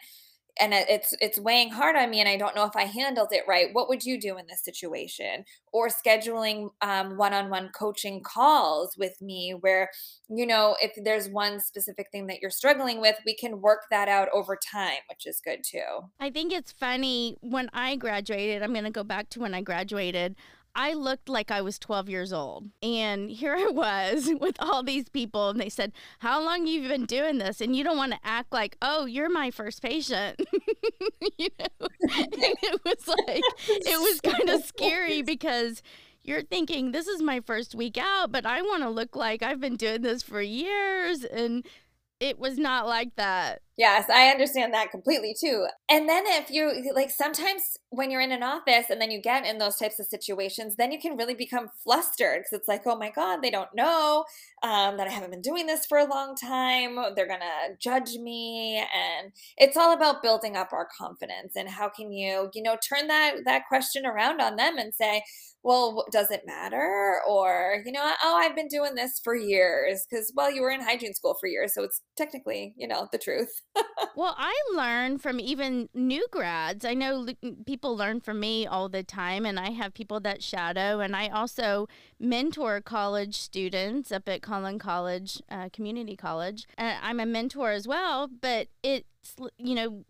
and 0.59 0.73
it's 0.73 1.13
it's 1.21 1.39
weighing 1.39 1.71
hard 1.71 1.95
on 1.95 2.09
me 2.09 2.19
and 2.19 2.27
i 2.27 2.35
don't 2.35 2.55
know 2.55 2.65
if 2.65 2.75
i 2.75 2.83
handled 2.83 3.29
it 3.31 3.43
right. 3.47 3.67
What 3.71 3.87
would 3.89 4.03
you 4.03 4.19
do 4.19 4.37
in 4.37 4.45
this 4.47 4.63
situation? 4.63 5.45
Or 5.71 5.87
scheduling 5.87 6.69
um, 6.81 7.17
one-on-one 7.17 7.69
coaching 7.77 8.21
calls 8.23 8.95
with 8.97 9.21
me 9.21 9.55
where 9.59 9.89
you 10.29 10.45
know 10.45 10.75
if 10.81 10.91
there's 11.03 11.29
one 11.29 11.59
specific 11.59 12.07
thing 12.11 12.27
that 12.27 12.41
you're 12.41 12.51
struggling 12.51 13.01
with 13.01 13.15
we 13.25 13.35
can 13.35 13.61
work 13.61 13.83
that 13.91 14.07
out 14.07 14.27
over 14.33 14.57
time 14.71 14.99
which 15.09 15.25
is 15.25 15.41
good 15.43 15.59
too. 15.63 16.09
I 16.19 16.29
think 16.29 16.51
it's 16.51 16.71
funny 16.71 17.37
when 17.41 17.69
i 17.73 17.95
graduated 17.95 18.61
i'm 18.63 18.73
going 18.73 18.83
to 18.85 18.91
go 18.91 19.03
back 19.03 19.29
to 19.29 19.39
when 19.39 19.53
i 19.53 19.61
graduated 19.61 20.35
I 20.75 20.93
looked 20.93 21.29
like 21.29 21.51
I 21.51 21.61
was 21.61 21.79
12 21.79 22.09
years 22.09 22.31
old. 22.31 22.69
And 22.81 23.29
here 23.29 23.55
I 23.55 23.67
was 23.71 24.29
with 24.39 24.55
all 24.59 24.83
these 24.83 25.09
people, 25.09 25.49
and 25.49 25.59
they 25.59 25.69
said, 25.69 25.91
How 26.19 26.43
long 26.43 26.67
you 26.67 26.87
been 26.87 27.05
doing 27.05 27.37
this? 27.37 27.61
And 27.61 27.75
you 27.75 27.83
don't 27.83 27.97
want 27.97 28.13
to 28.13 28.19
act 28.23 28.53
like, 28.53 28.77
Oh, 28.81 29.05
you're 29.05 29.29
my 29.29 29.51
first 29.51 29.81
patient. 29.81 30.41
you 31.37 31.49
know? 31.59 31.87
And 32.17 32.27
it 32.33 32.81
was 32.85 33.07
like, 33.07 33.43
it 33.67 33.99
was 33.99 34.21
kind 34.21 34.49
of 34.49 34.63
scary 34.63 35.21
because 35.21 35.81
you're 36.23 36.43
thinking, 36.43 36.91
This 36.91 37.07
is 37.07 37.21
my 37.21 37.39
first 37.41 37.75
week 37.75 37.97
out, 37.97 38.31
but 38.31 38.45
I 38.45 38.61
want 38.61 38.83
to 38.83 38.89
look 38.89 39.15
like 39.15 39.43
I've 39.43 39.59
been 39.59 39.75
doing 39.75 40.01
this 40.01 40.23
for 40.23 40.41
years. 40.41 41.23
And 41.23 41.65
it 42.19 42.37
was 42.39 42.57
not 42.57 42.85
like 42.85 43.15
that. 43.15 43.61
Yes, 43.79 44.09
I 44.09 44.27
understand 44.27 44.73
that 44.73 44.91
completely 44.91 45.33
too. 45.39 45.65
And 45.89 46.09
then 46.09 46.25
if 46.27 46.51
you 46.51 46.91
like 46.93 47.09
sometimes 47.09 47.61
when 47.91 48.11
you're 48.11 48.19
in 48.19 48.33
an 48.33 48.43
office 48.43 48.87
and 48.89 48.99
then 48.99 49.09
you 49.09 49.21
get 49.21 49.45
in 49.45 49.57
those 49.57 49.77
types 49.77 50.01
of 50.01 50.05
situations, 50.07 50.75
then 50.75 50.91
you 50.91 50.99
can 50.99 51.15
really 51.15 51.33
become 51.33 51.69
flustered 51.81 52.39
because 52.41 52.59
it's 52.59 52.67
like, 52.67 52.81
oh 52.85 52.97
my 52.97 53.09
God, 53.09 53.37
they 53.41 53.49
don't 53.49 53.73
know 53.73 54.25
um, 54.63 54.97
that 54.97 55.07
I 55.07 55.11
haven't 55.11 55.31
been 55.31 55.41
doing 55.41 55.65
this 55.65 55.85
for 55.85 55.97
a 55.97 56.03
long 56.03 56.35
time. 56.35 56.97
They're 57.15 57.25
going 57.25 57.39
to 57.39 57.75
judge 57.79 58.15
me. 58.15 58.79
And 58.93 59.31
it's 59.57 59.77
all 59.77 59.93
about 59.93 60.21
building 60.21 60.57
up 60.57 60.73
our 60.73 60.89
confidence 60.99 61.53
and 61.55 61.69
how 61.69 61.87
can 61.87 62.11
you, 62.11 62.49
you 62.53 62.61
know, 62.61 62.75
turn 62.85 63.07
that, 63.07 63.35
that 63.45 63.63
question 63.69 64.05
around 64.05 64.41
on 64.41 64.57
them 64.57 64.77
and 64.77 64.93
say, 64.93 65.23
well, 65.63 66.05
does 66.11 66.31
it 66.31 66.43
matter? 66.45 67.19
Or, 67.27 67.81
you 67.85 67.91
know, 67.91 68.13
oh, 68.23 68.37
I've 68.37 68.55
been 68.55 68.67
doing 68.69 68.95
this 68.95 69.19
for 69.23 69.35
years 69.35 70.05
because, 70.09 70.31
well, 70.35 70.51
you 70.51 70.61
were 70.61 70.71
in 70.71 70.81
hygiene 70.81 71.13
school 71.13 71.35
for 71.39 71.47
years. 71.47 71.73
So 71.73 71.83
it's 71.83 72.01
technically, 72.17 72.73
you 72.77 72.87
know, 72.87 73.07
the 73.11 73.17
truth. 73.17 73.49
Well, 74.15 74.35
I 74.37 74.53
learn 74.75 75.17
from 75.17 75.39
even 75.39 75.89
new 75.93 76.25
grads. 76.31 76.85
I 76.85 76.93
know 76.93 77.27
people 77.65 77.95
learn 77.95 78.19
from 78.21 78.39
me 78.39 78.67
all 78.67 78.89
the 78.89 79.03
time, 79.03 79.45
and 79.45 79.59
I 79.59 79.71
have 79.71 79.93
people 79.93 80.19
that 80.21 80.43
shadow, 80.43 80.99
and 80.99 81.15
I 81.15 81.27
also 81.29 81.87
mentor 82.19 82.81
college 82.81 83.35
students 83.35 84.11
up 84.11 84.27
at 84.27 84.41
Collin 84.41 84.79
College, 84.79 85.41
uh, 85.49 85.69
Community 85.71 86.15
College. 86.15 86.67
And 86.77 86.97
I'm 87.01 87.19
a 87.19 87.25
mentor 87.25 87.71
as 87.71 87.87
well, 87.87 88.27
but 88.27 88.67
it's, 88.83 89.35
you 89.57 89.75
know, 89.75 90.05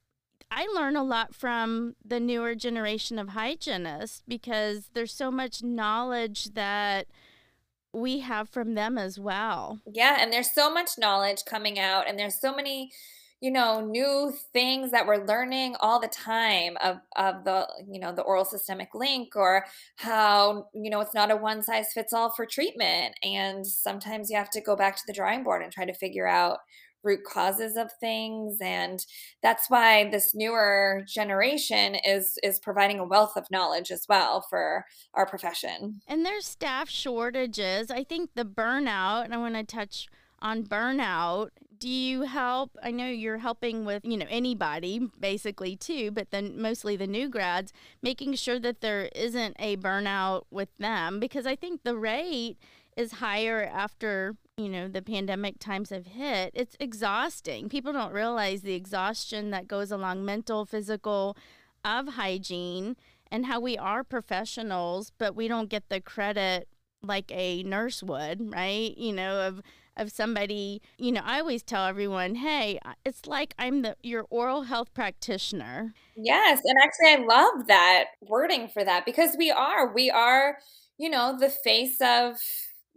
I 0.51 0.65
learn 0.73 0.95
a 0.95 1.03
lot 1.03 1.35
from 1.35 1.95
the 2.03 2.19
newer 2.19 2.55
generation 2.55 3.19
of 3.19 3.29
hygienists 3.29 4.23
because 4.27 4.89
there's 4.93 5.13
so 5.13 5.29
much 5.29 5.61
knowledge 5.61 6.53
that 6.55 7.07
we 7.93 8.19
have 8.19 8.49
from 8.49 8.73
them 8.73 8.97
as 8.97 9.19
well. 9.19 9.79
Yeah, 9.85 10.17
and 10.19 10.31
there's 10.31 10.51
so 10.51 10.71
much 10.71 10.91
knowledge 10.97 11.45
coming 11.45 11.79
out 11.79 12.07
and 12.07 12.17
there's 12.17 12.39
so 12.39 12.55
many 12.55 12.91
you 13.41 13.51
know 13.51 13.81
new 13.81 14.34
things 14.53 14.91
that 14.91 15.08
we're 15.08 15.25
learning 15.25 15.75
all 15.79 16.00
the 16.00 16.08
time 16.08 16.77
of 16.81 16.98
of 17.15 17.43
the 17.46 17.67
you 17.89 18.00
know 18.00 18.13
the 18.13 18.22
oral 18.22 18.46
systemic 18.46 18.89
link 18.93 19.36
or 19.36 19.65
how 19.96 20.67
you 20.74 20.89
know 20.89 21.00
it's 21.00 21.13
not 21.13 21.31
a 21.31 21.36
one 21.36 21.63
size 21.63 21.88
fits 21.93 22.13
all 22.13 22.31
for 22.31 22.46
treatment. 22.46 23.15
And 23.24 23.65
sometimes 23.65 24.29
you 24.29 24.38
have 24.38 24.50
to 24.51 24.62
go 24.62 24.75
back 24.75 24.96
to 24.98 25.03
the 25.08 25.13
drawing 25.13 25.43
board 25.43 25.62
and 25.62 25.72
try 25.72 25.86
to 25.86 25.93
figure 25.93 26.27
out 26.27 26.60
root 27.03 27.22
causes 27.25 27.77
of 27.77 27.89
things. 28.00 28.58
And 28.62 29.00
that's 29.41 29.69
why 29.69 30.10
this 30.10 30.36
newer 30.36 31.03
generation 31.08 31.96
is 31.96 32.38
is 32.43 32.60
providing 32.60 33.00
a 33.00 33.05
wealth 33.05 33.34
of 33.36 33.50
knowledge 33.51 33.91
as 33.91 34.05
well 34.10 34.46
for 34.50 34.86
our 35.13 35.25
profession. 35.25 36.01
And 36.08 36.25
there's 36.25 36.46
staff 36.46 36.89
shortages. 36.89 37.89
I 37.89 38.03
think 38.03 38.31
the 38.36 38.46
burnout 38.46 39.24
and 39.25 39.34
i 39.34 39.38
want 39.38 39.55
to 39.55 39.63
touch 39.63 40.08
on 40.41 40.63
burnout 40.63 41.50
do 41.79 41.88
you 41.89 42.24
help 42.24 42.77
i 42.84 42.91
know 42.91 43.08
you're 43.08 43.38
helping 43.38 43.86
with 43.86 44.03
you 44.03 44.17
know 44.17 44.25
anybody 44.29 45.00
basically 45.19 45.75
too 45.75 46.12
but 46.12 46.31
then 46.31 46.62
mostly 46.62 46.96
the 46.96 47.08
new 47.08 47.29
grads 47.29 47.72
making 48.01 48.34
sure 48.34 48.60
that 48.60 48.81
there 48.81 49.10
isn't 49.15 49.55
a 49.60 49.77
burnout 49.77 50.43
with 50.51 50.69
them 50.77 51.19
because 51.19 51.46
i 51.46 51.55
think 51.55 51.84
the 51.84 51.98
rate 51.98 52.58
is 53.00 53.13
higher 53.13 53.63
after 53.63 54.36
you 54.58 54.67
know 54.67 54.89
the 54.89 55.01
pandemic 55.01 55.58
times 55.58 55.89
have 55.89 56.05
hit. 56.05 56.51
It's 56.53 56.75
exhausting. 56.81 57.69
People 57.69 57.93
don't 57.93 58.12
realize 58.12 58.62
the 58.62 58.74
exhaustion 58.74 59.51
that 59.51 59.69
goes 59.69 59.89
along 59.89 60.25
mental 60.25 60.65
physical 60.65 61.38
of 61.86 62.10
hygiene 62.10 62.98
and 63.31 63.46
how 63.46 63.62
we 63.62 63.77
are 63.77 64.03
professionals 64.03 65.13
but 65.17 65.34
we 65.34 65.48
don't 65.48 65.69
get 65.69 65.88
the 65.88 66.01
credit 66.01 66.67
like 67.01 67.31
a 67.34 67.63
nurse 67.63 68.03
would 68.03 68.51
right? 68.53 68.98
You 68.98 69.13
know 69.13 69.48
of 69.48 69.62
of 70.00 70.12
somebody 70.12 70.82
you 70.98 71.12
know 71.12 71.22
i 71.24 71.39
always 71.39 71.62
tell 71.62 71.86
everyone 71.86 72.36
hey 72.36 72.79
it's 73.06 73.25
like 73.25 73.53
i'm 73.60 73.82
the 73.82 73.96
your 74.01 74.25
oral 74.29 74.63
health 74.63 74.94
practitioner 74.94 75.94
yes 76.15 76.60
and 76.63 76.77
actually 76.82 77.24
i 77.24 77.27
love 77.27 77.68
that 77.68 78.06
wording 78.22 78.68
for 78.68 78.84
that 78.84 79.06
because 79.06 79.36
we 79.38 79.51
are 79.51 79.94
we 79.94 80.10
are 80.10 80.58
you 80.98 81.10
know 81.10 81.36
the 81.39 81.50
face 81.50 81.98
of 82.01 82.38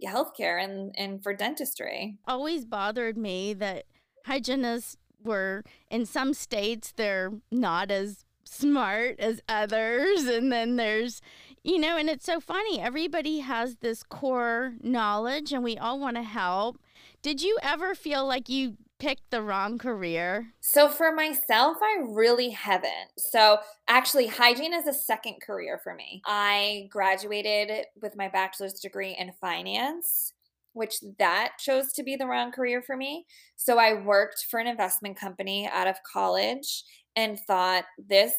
healthcare 0.07 0.63
and 0.63 0.95
and 0.97 1.23
for 1.23 1.35
dentistry. 1.35 2.19
Always 2.27 2.65
bothered 2.65 3.17
me 3.17 3.55
that 3.55 3.85
hygienists 4.27 4.97
were 5.23 5.65
in 5.91 6.05
some 6.05 6.35
states 6.35 6.93
they're 6.97 7.33
not 7.51 7.91
as 7.91 8.25
smart 8.45 9.19
as 9.21 9.41
others 9.49 10.25
and 10.25 10.51
then 10.51 10.75
there's 10.75 11.23
you 11.63 11.79
know 11.79 11.97
and 11.97 12.11
it's 12.11 12.27
so 12.27 12.41
funny 12.41 12.81
everybody 12.81 13.39
has 13.39 13.77
this 13.77 14.03
core 14.03 14.75
knowledge 14.83 15.53
and 15.53 15.63
we 15.63 15.79
all 15.79 15.99
want 15.99 16.17
to 16.17 16.23
help 16.23 16.77
did 17.23 17.43
you 17.43 17.59
ever 17.63 17.95
feel 17.95 18.27
like 18.27 18.49
you 18.49 18.77
picked 18.99 19.31
the 19.31 19.43
wrong 19.43 19.79
career? 19.79 20.53
So 20.61 20.89
for 20.89 21.13
myself, 21.13 21.79
I 21.83 22.05
really 22.09 22.51
haven't. 22.51 23.11
So 23.19 23.59
actually, 23.89 24.29
hygiene 24.29 24.75
is 24.75 24.87
a 24.87 24.93
second 24.93 25.37
career 25.45 25.81
for 25.83 25.95
me. 25.95 26.23
I 26.27 26.89
graduated 26.91 27.87
with 28.01 28.17
my 28.17 28.29
bachelor's 28.29 28.75
degree 28.75 29.17
in 29.19 29.33
finance 29.41 30.35
which 30.75 30.97
that 31.19 31.53
chose 31.59 31.93
to 31.93 32.03
be 32.03 32.17
the 32.17 32.27
wrong 32.27 32.51
career 32.51 32.83
for 32.83 32.97
me. 32.97 33.27
So 33.57 33.79
I 33.79 34.03
worked 34.03 34.47
for 34.51 34.59
an 34.59 34.67
investment 34.67 35.19
company 35.19 35.69
out 35.71 35.87
of 35.87 35.97
college 36.11 36.85
and 37.17 37.39
thought 37.39 37.85
this 37.99 38.33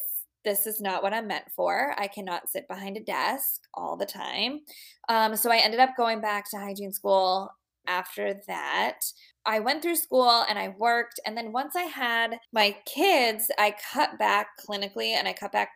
this 0.43 0.67
is 0.67 0.81
not 0.81 1.01
what 1.01 1.13
I'm 1.13 1.27
meant 1.27 1.45
for. 1.55 1.95
I 1.97 2.07
cannot 2.07 2.49
sit 2.49 2.67
behind 2.67 2.97
a 2.97 3.03
desk 3.03 3.61
all 3.73 3.95
the 3.95 4.05
time. 4.05 4.59
Um, 5.07 5.37
so 5.37 5.49
I 5.49 5.59
ended 5.59 5.79
up 5.79 5.91
going 5.95 6.19
back 6.19 6.51
to 6.51 6.57
hygiene 6.57 6.91
school 6.91 7.49
after 7.87 8.39
that. 8.47 8.99
I 9.45 9.59
went 9.59 9.81
through 9.81 9.95
school 9.95 10.45
and 10.47 10.57
I 10.57 10.75
worked. 10.77 11.19
And 11.25 11.37
then 11.37 11.51
once 11.51 11.75
I 11.75 11.83
had 11.83 12.39
my 12.51 12.77
kids, 12.85 13.51
I 13.57 13.75
cut 13.93 14.17
back 14.17 14.47
clinically 14.59 15.09
and 15.09 15.27
I 15.27 15.33
cut 15.33 15.51
back, 15.51 15.69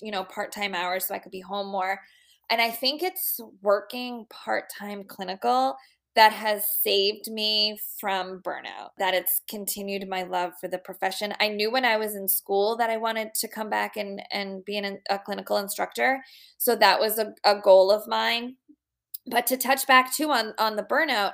you 0.00 0.10
know, 0.10 0.24
part 0.24 0.52
time 0.52 0.74
hours 0.74 1.06
so 1.06 1.14
I 1.14 1.18
could 1.18 1.32
be 1.32 1.40
home 1.40 1.68
more. 1.68 2.00
And 2.50 2.60
I 2.60 2.70
think 2.70 3.02
it's 3.02 3.40
working 3.62 4.26
part 4.28 4.64
time 4.78 5.04
clinical 5.04 5.76
that 6.14 6.32
has 6.32 6.64
saved 6.80 7.30
me 7.30 7.76
from 7.98 8.40
burnout, 8.40 8.90
that 8.98 9.14
it's 9.14 9.40
continued 9.48 10.08
my 10.08 10.22
love 10.22 10.52
for 10.60 10.68
the 10.68 10.78
profession. 10.78 11.34
I 11.40 11.48
knew 11.48 11.72
when 11.72 11.84
I 11.84 11.96
was 11.96 12.14
in 12.14 12.28
school 12.28 12.76
that 12.76 12.88
I 12.88 12.96
wanted 12.96 13.34
to 13.34 13.48
come 13.48 13.68
back 13.68 13.96
and, 13.96 14.22
and 14.30 14.64
be 14.64 14.78
an, 14.78 15.00
a 15.10 15.18
clinical 15.18 15.56
instructor. 15.56 16.22
So 16.56 16.76
that 16.76 17.00
was 17.00 17.18
a, 17.18 17.34
a 17.44 17.60
goal 17.60 17.90
of 17.90 18.06
mine. 18.06 18.56
But 19.26 19.46
to 19.48 19.56
touch 19.56 19.86
back 19.86 20.14
too 20.14 20.30
on, 20.30 20.54
on 20.56 20.76
the 20.76 20.84
burnout, 20.84 21.32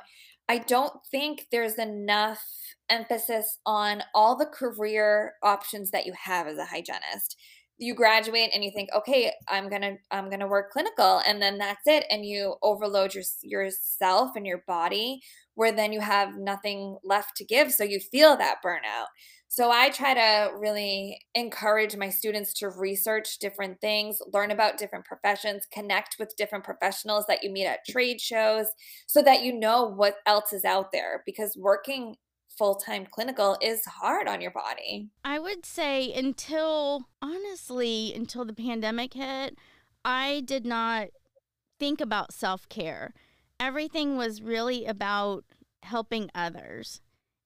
I 0.51 0.59
don't 0.59 0.93
think 1.13 1.47
there's 1.53 1.79
enough 1.79 2.45
emphasis 2.89 3.59
on 3.65 4.03
all 4.17 4.37
the 4.37 4.47
career 4.47 5.35
options 5.45 5.93
that 5.93 6.07
you 6.07 6.13
have 6.21 6.49
as 6.49 6.59
a 6.59 6.65
hygienist. 6.65 7.37
You 7.79 7.95
graduate 7.95 8.51
and 8.53 8.65
you 8.65 8.73
think, 8.73 8.89
okay, 8.93 9.33
I'm 9.49 9.71
gonna 9.71 9.99
I'm 10.11 10.29
gonna 10.29 10.49
work 10.49 10.73
clinical, 10.73 11.23
and 11.25 11.41
then 11.41 11.59
that's 11.59 11.87
it, 11.87 12.05
and 12.11 12.27
you 12.27 12.57
overload 12.65 13.15
your 13.15 13.23
yourself 13.45 14.33
and 14.35 14.45
your 14.45 14.65
body, 14.67 15.21
where 15.55 15.71
then 15.71 15.93
you 15.93 16.01
have 16.01 16.37
nothing 16.37 16.99
left 17.05 17.37
to 17.37 17.45
give, 17.45 17.71
so 17.71 17.85
you 17.85 18.01
feel 18.01 18.37
that 18.37 18.57
burnout. 18.67 19.07
So 19.53 19.69
I 19.69 19.91
try 19.91 20.15
to 20.15 20.53
really 20.57 21.21
encourage 21.35 21.97
my 21.97 22.09
students 22.09 22.55
to 22.61 22.69
research 22.69 23.41
different 23.41 23.81
things, 23.81 24.23
learn 24.33 24.53
about 24.53 24.79
different 24.79 25.07
professions, 25.07 25.67
connect 25.73 26.15
with 26.21 26.37
different 26.37 26.63
professionals 26.63 27.25
that 27.27 27.43
you 27.43 27.51
meet 27.51 27.67
at 27.67 27.85
trade 27.85 28.21
shows 28.21 28.69
so 29.09 29.21
that 29.23 29.43
you 29.43 29.53
know 29.53 29.87
what 29.87 30.19
else 30.25 30.53
is 30.53 30.65
out 30.65 30.93
there 30.93 31.25
because 31.27 31.57
working 31.59 32.15
full-time 32.57 33.09
clinical 33.11 33.59
is 33.61 33.85
hard 33.87 34.29
on 34.29 34.41
your 34.41 34.53
body. 34.53 35.09
I 35.25 35.41
would 35.41 35.67
say 35.67 36.13
until 36.13 37.09
honestly 37.21 38.15
until 38.15 38.45
the 38.45 38.53
pandemic 38.53 39.15
hit, 39.15 39.59
I 40.05 40.43
did 40.45 40.65
not 40.65 41.09
think 41.81 42.01
about 42.01 42.33
self-care. 42.33 43.15
Everything 43.59 44.17
was 44.17 44.43
really 44.43 44.87
about 44.87 45.45
helping 45.83 46.31
others. 46.37 47.01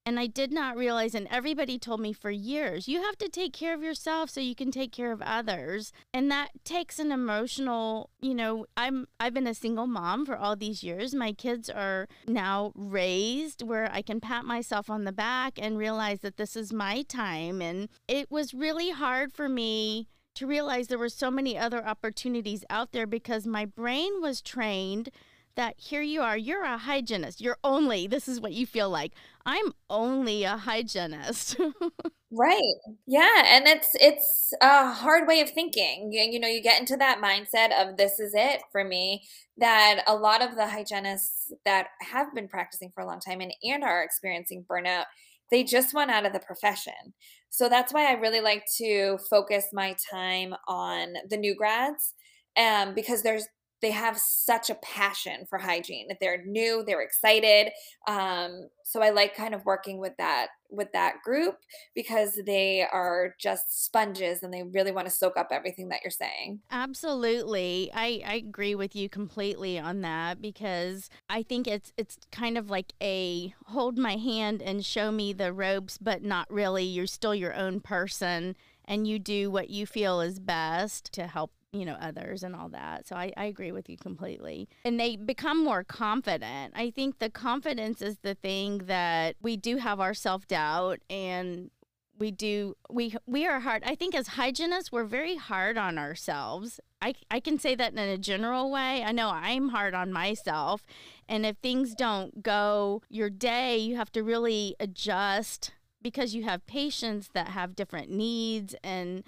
And 0.07 0.21
I 0.21 0.27
did 0.27 0.53
not 0.53 0.77
realize, 0.77 1.15
and 1.15 1.27
everybody 1.31 1.79
told 1.79 1.99
me 1.99 2.13
for 2.13 2.31
years, 2.31 2.89
you 2.89 3.03
have 3.03 3.17
to 3.19 3.29
take 3.29 3.55
care 3.55 3.73
of 3.73 3.83
yourself 3.83 4.29
so 4.29 4.39
you 4.39 4.55
can 4.55 4.71
take 4.71 4.93
care 4.93 5.13
of 5.13 5.23
others. 5.23 5.93
And 6.13 6.31
that 6.31 6.51
takes 6.63 6.99
an 6.99 7.11
emotional, 7.11 8.11
you 8.21 8.35
know, 8.35 8.67
I'm 8.77 9.07
I've 9.19 9.33
been 9.33 9.47
a 9.47 9.55
single 9.55 9.87
mom 9.87 10.27
for 10.27 10.37
all 10.37 10.57
these 10.57 10.83
years. 10.83 11.15
My 11.15 11.33
kids 11.33 11.71
are 11.71 12.07
now 12.29 12.73
raised 12.75 13.63
where 13.63 13.91
I 13.91 14.03
can 14.03 14.21
pat 14.21 14.45
myself 14.45 14.91
on 14.91 15.05
the 15.05 15.13
back 15.13 15.55
and 15.57 15.79
realize 15.79 16.21
that 16.21 16.37
this 16.37 16.55
is 16.55 16.71
my 16.71 17.01
time. 17.03 17.63
And 17.63 17.89
it 18.07 18.31
was 18.31 18.53
really 18.53 18.91
hard 18.91 19.33
for 19.33 19.49
me 19.49 20.09
to 20.35 20.47
realize 20.47 20.89
there 20.89 20.99
were 20.99 21.09
so 21.09 21.31
many 21.31 21.57
other 21.57 21.85
opportunities 21.85 22.65
out 22.69 22.93
there 22.93 23.07
because 23.07 23.47
my 23.47 23.65
brain 23.65 24.21
was 24.21 24.43
trained 24.43 25.09
that 25.57 25.75
here 25.79 26.03
you 26.03 26.23
are, 26.23 26.37
you're 26.37 26.65
a 26.65 26.79
hygienist. 26.79 27.41
You're 27.41 27.59
only, 27.65 28.07
this 28.07 28.29
is 28.29 28.41
what 28.41 28.53
you 28.53 28.67
feel 28.67 28.91
like. 28.91 29.13
I'm 29.47 29.73
only 29.91 30.45
a 30.45 30.57
hygienist. 30.57 31.57
right. 32.33 32.75
Yeah, 33.07 33.43
and 33.47 33.67
it's 33.67 33.91
it's 33.95 34.53
a 34.61 34.91
hard 34.91 35.29
way 35.29 35.41
of 35.41 35.51
thinking. 35.51 36.11
You, 36.13 36.41
know, 36.41 36.49
you 36.49 36.63
get 36.63 36.81
into 36.81 36.97
that 36.97 37.21
mindset 37.23 37.71
of 37.73 37.97
this 37.97 38.19
is 38.19 38.33
it 38.35 38.63
for 38.73 38.85
me 38.85 39.23
that 39.59 40.03
a 40.07 40.15
lot 40.15 40.43
of 40.43 40.57
the 40.57 40.67
hygienists 40.67 41.53
that 41.65 41.89
have 42.01 42.35
been 42.35 42.49
practicing 42.49 42.91
for 42.95 43.03
a 43.03 43.07
long 43.07 43.21
time 43.21 43.41
and 43.41 43.53
and 43.63 43.85
are 43.85 44.03
experiencing 44.03 44.65
burnout, 44.69 45.05
they 45.51 45.63
just 45.63 45.95
want 45.95 46.11
out 46.11 46.27
of 46.27 46.33
the 46.33 46.41
profession. 46.41 47.13
So 47.51 47.69
that's 47.69 47.93
why 47.93 48.09
I 48.11 48.15
really 48.15 48.41
like 48.41 48.65
to 48.79 49.19
focus 49.31 49.67
my 49.73 49.95
time 50.11 50.55
on 50.67 51.15
the 51.29 51.37
new 51.37 51.55
grads 51.55 52.15
um, 52.57 52.95
because 52.95 53.23
there's 53.23 53.47
they 53.85 53.91
have 53.91 54.19
such 54.19 54.71
a 54.71 54.77
passion 54.77 55.45
for 55.45 55.59
hygiene. 55.59 56.09
They're 56.19 56.43
new, 56.43 56.83
they're 56.87 57.03
excited. 57.03 57.71
Um, 58.09 58.71
so 58.83 59.03
I 59.03 59.11
like 59.11 59.37
kind 59.37 59.55
of 59.55 59.67
working 59.67 59.99
with 59.99 60.17
that 60.17 60.49
with 60.71 60.91
that 60.93 61.17
group 61.23 61.59
because 61.95 62.41
they 62.47 62.87
are 62.91 63.35
just 63.39 63.85
sponges 63.85 64.43
and 64.43 64.55
they 64.55 64.63
really 64.63 64.91
want 64.91 65.07
to 65.07 65.13
soak 65.13 65.37
up 65.37 65.49
everything 65.51 65.91
that 65.91 66.01
you're 66.03 66.11
saying. 66.11 66.61
Absolutely. 66.71 67.91
I, 67.93 68.23
I 68.27 68.35
agree 68.37 68.75
with 68.75 68.97
you 68.97 69.11
completely 69.11 69.79
on 69.79 70.01
that 70.01 70.41
because 70.41 71.11
I 71.29 71.43
think 71.43 71.69
it's 71.69 71.93
it's 71.99 72.17
kind 72.33 72.57
of 72.57 72.71
like 72.71 72.95
a 73.03 73.55
hold 73.67 73.99
my 73.99 74.17
hand 74.17 74.63
and 74.63 74.83
show 74.83 75.13
me 75.13 75.35
the 75.35 75.53
ropes, 75.53 75.99
but 75.99 76.23
not 76.23 76.51
really. 76.51 76.85
You're 76.85 77.07
still 77.07 77.35
your 77.35 77.53
own 77.53 77.81
person 77.81 78.57
and 78.87 79.07
you 79.07 79.19
do 79.19 79.51
what 79.51 79.69
you 79.69 79.85
feel 79.85 80.23
is 80.23 80.39
best 80.39 81.13
to 81.13 81.27
help 81.27 81.53
you 81.75 81.85
know 81.85 81.97
others 82.01 82.43
and 82.43 82.55
all 82.55 82.69
that. 82.71 83.07
So 83.07 83.17
I, 83.17 83.33
I 83.37 83.47
agree 83.47 83.73
with 83.73 83.89
you 83.91 83.97
completely. 83.97 84.69
And 84.85 84.99
they 84.99 85.17
become 85.17 85.63
more 85.63 85.85
confident. 85.85 86.73
I 86.77 86.91
think 86.91 87.19
the 87.19 87.31
confidence 87.31 88.01
is 88.01 88.19
the 88.19 88.35
thing 88.35 88.79
that 88.87 89.37
we 89.43 89.57
do 89.57 89.77
have 89.79 90.01
our 90.01 90.15
self-doubt 90.15 91.01
and 91.11 91.71
we 92.19 92.31
do 92.31 92.77
we 92.89 93.17
we 93.27 93.47
are 93.47 93.61
hard. 93.61 93.83
I 93.85 93.95
think 93.97 94.15
as 94.15 94.29
hygienists 94.29 94.93
we're 94.93 95.05
very 95.05 95.37
hard 95.37 95.77
on 95.77 95.99
ourselves. 95.99 96.81
I 97.03 97.15
i 97.31 97.41
can 97.41 97.59
say 97.59 97.75
that 97.75 97.93
in 97.93 97.99
a 97.99 98.19
general 98.19 98.71
way. 98.71 99.03
I 99.03 99.13
know 99.13 99.31
i'm 99.31 99.71
hard 99.71 99.95
on 99.95 100.13
myself. 100.13 100.87
And 101.29 101.45
if 101.45 101.57
things 101.57 101.95
don't 101.95 102.43
go 102.43 103.03
your 103.09 103.31
day 103.31 103.77
you 103.79 103.97
have 103.97 104.13
to 104.13 104.23
really 104.23 104.77
adjust 104.79 105.73
because 106.03 106.35
you 106.35 106.45
have 106.45 106.67
patients 106.67 107.31
that 107.35 107.49
have 107.49 107.75
different 107.75 108.11
needs 108.11 108.77
and 108.85 109.25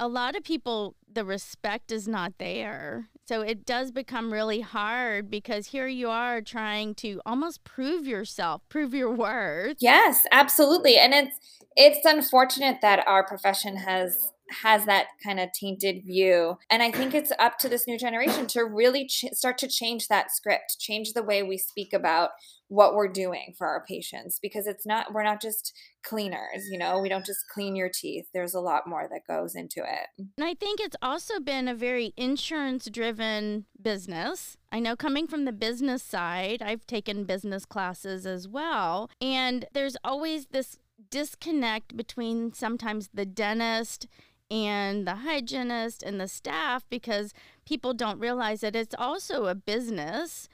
a 0.00 0.08
lot 0.08 0.36
of 0.36 0.44
people 0.44 0.96
the 1.10 1.24
respect 1.24 1.92
is 1.92 2.08
not 2.08 2.34
there. 2.38 3.08
So 3.26 3.40
it 3.40 3.64
does 3.64 3.90
become 3.90 4.32
really 4.32 4.60
hard 4.60 5.30
because 5.30 5.68
here 5.68 5.86
you 5.86 6.10
are 6.10 6.42
trying 6.42 6.94
to 6.96 7.20
almost 7.24 7.64
prove 7.64 8.06
yourself 8.06 8.62
prove 8.68 8.92
your 8.92 9.10
worth. 9.10 9.76
Yes 9.80 10.24
absolutely. 10.32 10.96
And 10.98 11.14
it's 11.14 11.38
it's 11.76 12.04
unfortunate 12.04 12.80
that 12.82 13.06
our 13.06 13.24
profession 13.24 13.76
has 13.76 14.32
has 14.62 14.86
that 14.86 15.06
kind 15.22 15.40
of 15.40 15.50
tainted 15.52 16.04
view. 16.04 16.58
And 16.70 16.82
i 16.82 16.90
think 16.90 17.14
it's 17.14 17.32
up 17.38 17.58
to 17.58 17.68
this 17.68 17.86
new 17.86 17.98
generation 17.98 18.46
to 18.48 18.64
really 18.64 19.06
ch- 19.06 19.26
start 19.32 19.58
to 19.58 19.68
change 19.68 20.08
that 20.08 20.30
script 20.30 20.76
change 20.78 21.12
the 21.12 21.22
way 21.22 21.42
we 21.42 21.58
speak 21.58 21.92
about 21.92 22.30
what 22.68 22.94
we're 22.94 23.08
doing 23.08 23.54
for 23.56 23.66
our 23.66 23.84
patients 23.86 24.38
because 24.40 24.66
it's 24.66 24.86
not 24.86 25.12
we're 25.12 25.22
not 25.22 25.40
just 25.40 25.76
cleaners 26.02 26.68
you 26.70 26.78
know 26.78 26.98
we 27.00 27.08
don't 27.08 27.26
just 27.26 27.48
clean 27.52 27.76
your 27.76 27.90
teeth 27.92 28.26
there's 28.32 28.54
a 28.54 28.60
lot 28.60 28.86
more 28.86 29.08
that 29.10 29.26
goes 29.28 29.54
into 29.54 29.80
it. 29.80 30.08
And 30.36 30.46
i 30.46 30.54
think 30.54 30.80
it's 30.80 30.96
also 31.02 31.40
been 31.40 31.68
a 31.68 31.74
very 31.74 32.12
insurance 32.16 32.88
driven 32.90 33.66
business. 33.80 34.56
I 34.72 34.80
know 34.80 34.96
coming 34.96 35.26
from 35.26 35.44
the 35.44 35.52
business 35.52 36.02
side 36.02 36.62
i've 36.62 36.86
taken 36.86 37.24
business 37.24 37.64
classes 37.64 38.26
as 38.26 38.48
well 38.48 39.10
and 39.20 39.66
there's 39.72 39.96
always 40.04 40.46
this 40.46 40.78
disconnect 41.10 41.96
between 41.96 42.52
sometimes 42.52 43.08
the 43.12 43.26
dentist 43.26 44.06
and 44.50 45.06
the 45.06 45.16
hygienist 45.16 46.02
and 46.02 46.20
the 46.20 46.28
staff 46.28 46.84
because 46.88 47.32
people 47.64 47.94
don't 47.94 48.18
realize 48.18 48.60
that 48.60 48.76
it's 48.76 48.94
also 48.98 49.46
a 49.46 49.54
business 49.54 50.48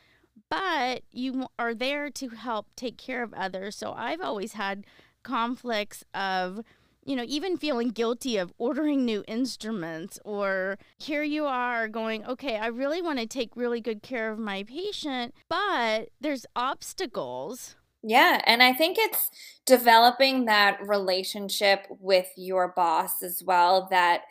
but 0.49 1.03
you 1.13 1.47
are 1.59 1.75
there 1.75 2.11
to 2.11 2.29
help 2.31 2.67
take 2.77 2.97
care 2.97 3.23
of 3.23 3.33
others. 3.35 3.77
So 3.77 3.93
I've 3.93 4.21
always 4.21 4.55
had 4.55 4.85
conflicts 5.23 6.05
of, 6.15 6.63
you 7.05 7.15
know, 7.15 7.25
even 7.27 7.57
feeling 7.57 7.89
guilty 7.91 8.37
of 8.37 8.53
ordering 8.59 9.05
new 9.05 9.25
instruments, 9.29 10.19
or 10.25 10.79
here 10.99 11.23
you 11.23 11.47
are 11.47 11.89
going, 11.89 12.25
okay, 12.25 12.57
I 12.57 12.67
really 12.67 13.03
want 13.03 13.19
to 13.19 13.27
take 13.27 13.57
really 13.57 13.81
good 13.81 14.03
care 14.03 14.31
of 14.31 14.39
my 14.39 14.63
patient, 14.65 15.35
but 15.49 16.11
there's 16.21 16.47
obstacles. 16.57 17.77
Yeah, 18.03 18.41
and 18.47 18.63
I 18.63 18.73
think 18.73 18.97
it's 18.99 19.31
developing 19.67 20.47
that 20.47 20.79
relationship 20.87 21.87
with 22.01 22.29
your 22.37 22.69
boss 22.75 23.23
as 23.23 23.43
well 23.45 23.89
that 23.91 24.23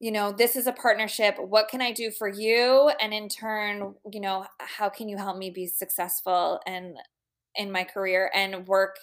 you 0.00 0.12
know, 0.12 0.32
this 0.32 0.56
is 0.56 0.66
a 0.66 0.72
partnership. 0.72 1.36
What 1.38 1.68
can 1.68 1.82
I 1.82 1.92
do 1.92 2.10
for 2.10 2.28
you? 2.28 2.90
And 3.00 3.14
in 3.14 3.28
turn, 3.28 3.94
you 4.12 4.20
know, 4.20 4.46
how 4.60 4.88
can 4.90 5.08
you 5.08 5.16
help 5.16 5.38
me 5.38 5.50
be 5.50 5.66
successful 5.66 6.60
and 6.66 6.96
in 7.56 7.72
my 7.72 7.84
career 7.84 8.30
and 8.34 8.66
work 8.68 8.96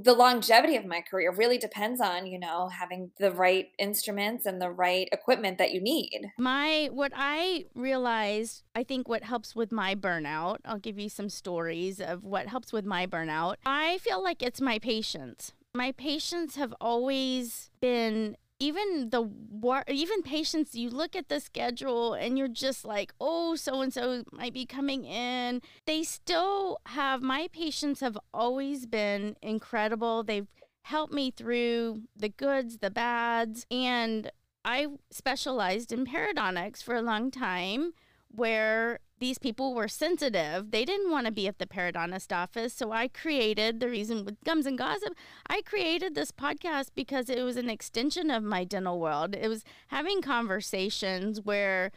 the 0.00 0.14
longevity 0.14 0.76
of 0.76 0.84
my 0.84 1.00
career 1.00 1.32
really 1.32 1.58
depends 1.58 2.00
on 2.00 2.26
you 2.26 2.38
know 2.38 2.68
having 2.68 3.10
the 3.18 3.32
right 3.32 3.68
instruments 3.78 4.46
and 4.46 4.60
the 4.60 4.70
right 4.70 5.08
equipment 5.12 5.58
that 5.58 5.72
you 5.72 5.80
need. 5.80 6.32
My 6.38 6.88
what 6.92 7.12
i 7.14 7.64
realized 7.74 8.62
i 8.74 8.82
think 8.82 9.08
what 9.08 9.24
helps 9.24 9.54
with 9.54 9.72
my 9.72 9.94
burnout 9.94 10.58
i'll 10.64 10.78
give 10.78 10.98
you 10.98 11.08
some 11.08 11.28
stories 11.28 12.00
of 12.00 12.24
what 12.24 12.46
helps 12.48 12.72
with 12.72 12.84
my 12.84 13.06
burnout. 13.06 13.56
I 13.64 13.98
feel 13.98 14.22
like 14.22 14.42
it's 14.42 14.60
my 14.60 14.78
patients 14.78 15.52
my 15.74 15.92
patients 15.92 16.56
have 16.56 16.74
always 16.80 17.70
been 17.80 18.36
even 18.62 19.10
the 19.10 19.22
war 19.22 19.82
even 19.88 20.22
patients 20.22 20.76
you 20.76 20.88
look 20.88 21.16
at 21.16 21.28
the 21.28 21.40
schedule 21.40 22.14
and 22.14 22.38
you're 22.38 22.46
just 22.46 22.84
like 22.84 23.12
oh 23.20 23.56
so 23.56 23.80
and 23.80 23.92
so 23.92 24.22
might 24.30 24.54
be 24.54 24.64
coming 24.64 25.04
in. 25.04 25.60
They 25.86 26.04
still 26.04 26.78
have 26.86 27.22
my 27.22 27.48
patients 27.52 28.00
have 28.00 28.16
always 28.32 28.86
been 28.86 29.36
incredible. 29.42 30.22
They've 30.22 30.46
helped 30.82 31.12
me 31.12 31.30
through 31.30 32.02
the 32.16 32.28
goods 32.28 32.78
the 32.78 32.90
bads 32.90 33.66
and 33.70 34.32
i 34.64 34.86
specialized 35.10 35.92
in 35.92 36.04
periodontics 36.04 36.82
for 36.82 36.96
a 36.96 37.02
long 37.02 37.30
time 37.30 37.92
where 38.34 38.98
these 39.18 39.38
people 39.38 39.72
were 39.72 39.86
sensitive. 39.86 40.72
They 40.72 40.84
didn't 40.84 41.10
want 41.10 41.26
to 41.26 41.32
be 41.32 41.46
at 41.46 41.58
the 41.58 41.66
periodontist 41.66 42.34
office. 42.36 42.74
So 42.74 42.90
I 42.90 43.06
created 43.06 43.78
the 43.78 43.88
reason 43.88 44.24
with 44.24 44.42
Gums 44.44 44.66
and 44.66 44.76
Gossip, 44.76 45.14
I 45.46 45.62
created 45.62 46.14
this 46.14 46.32
podcast 46.32 46.88
because 46.96 47.30
it 47.30 47.42
was 47.42 47.56
an 47.56 47.70
extension 47.70 48.30
of 48.30 48.42
my 48.42 48.64
dental 48.64 48.98
world. 48.98 49.36
It 49.36 49.48
was 49.48 49.62
having 49.88 50.22
conversations 50.22 51.40
where 51.40 51.92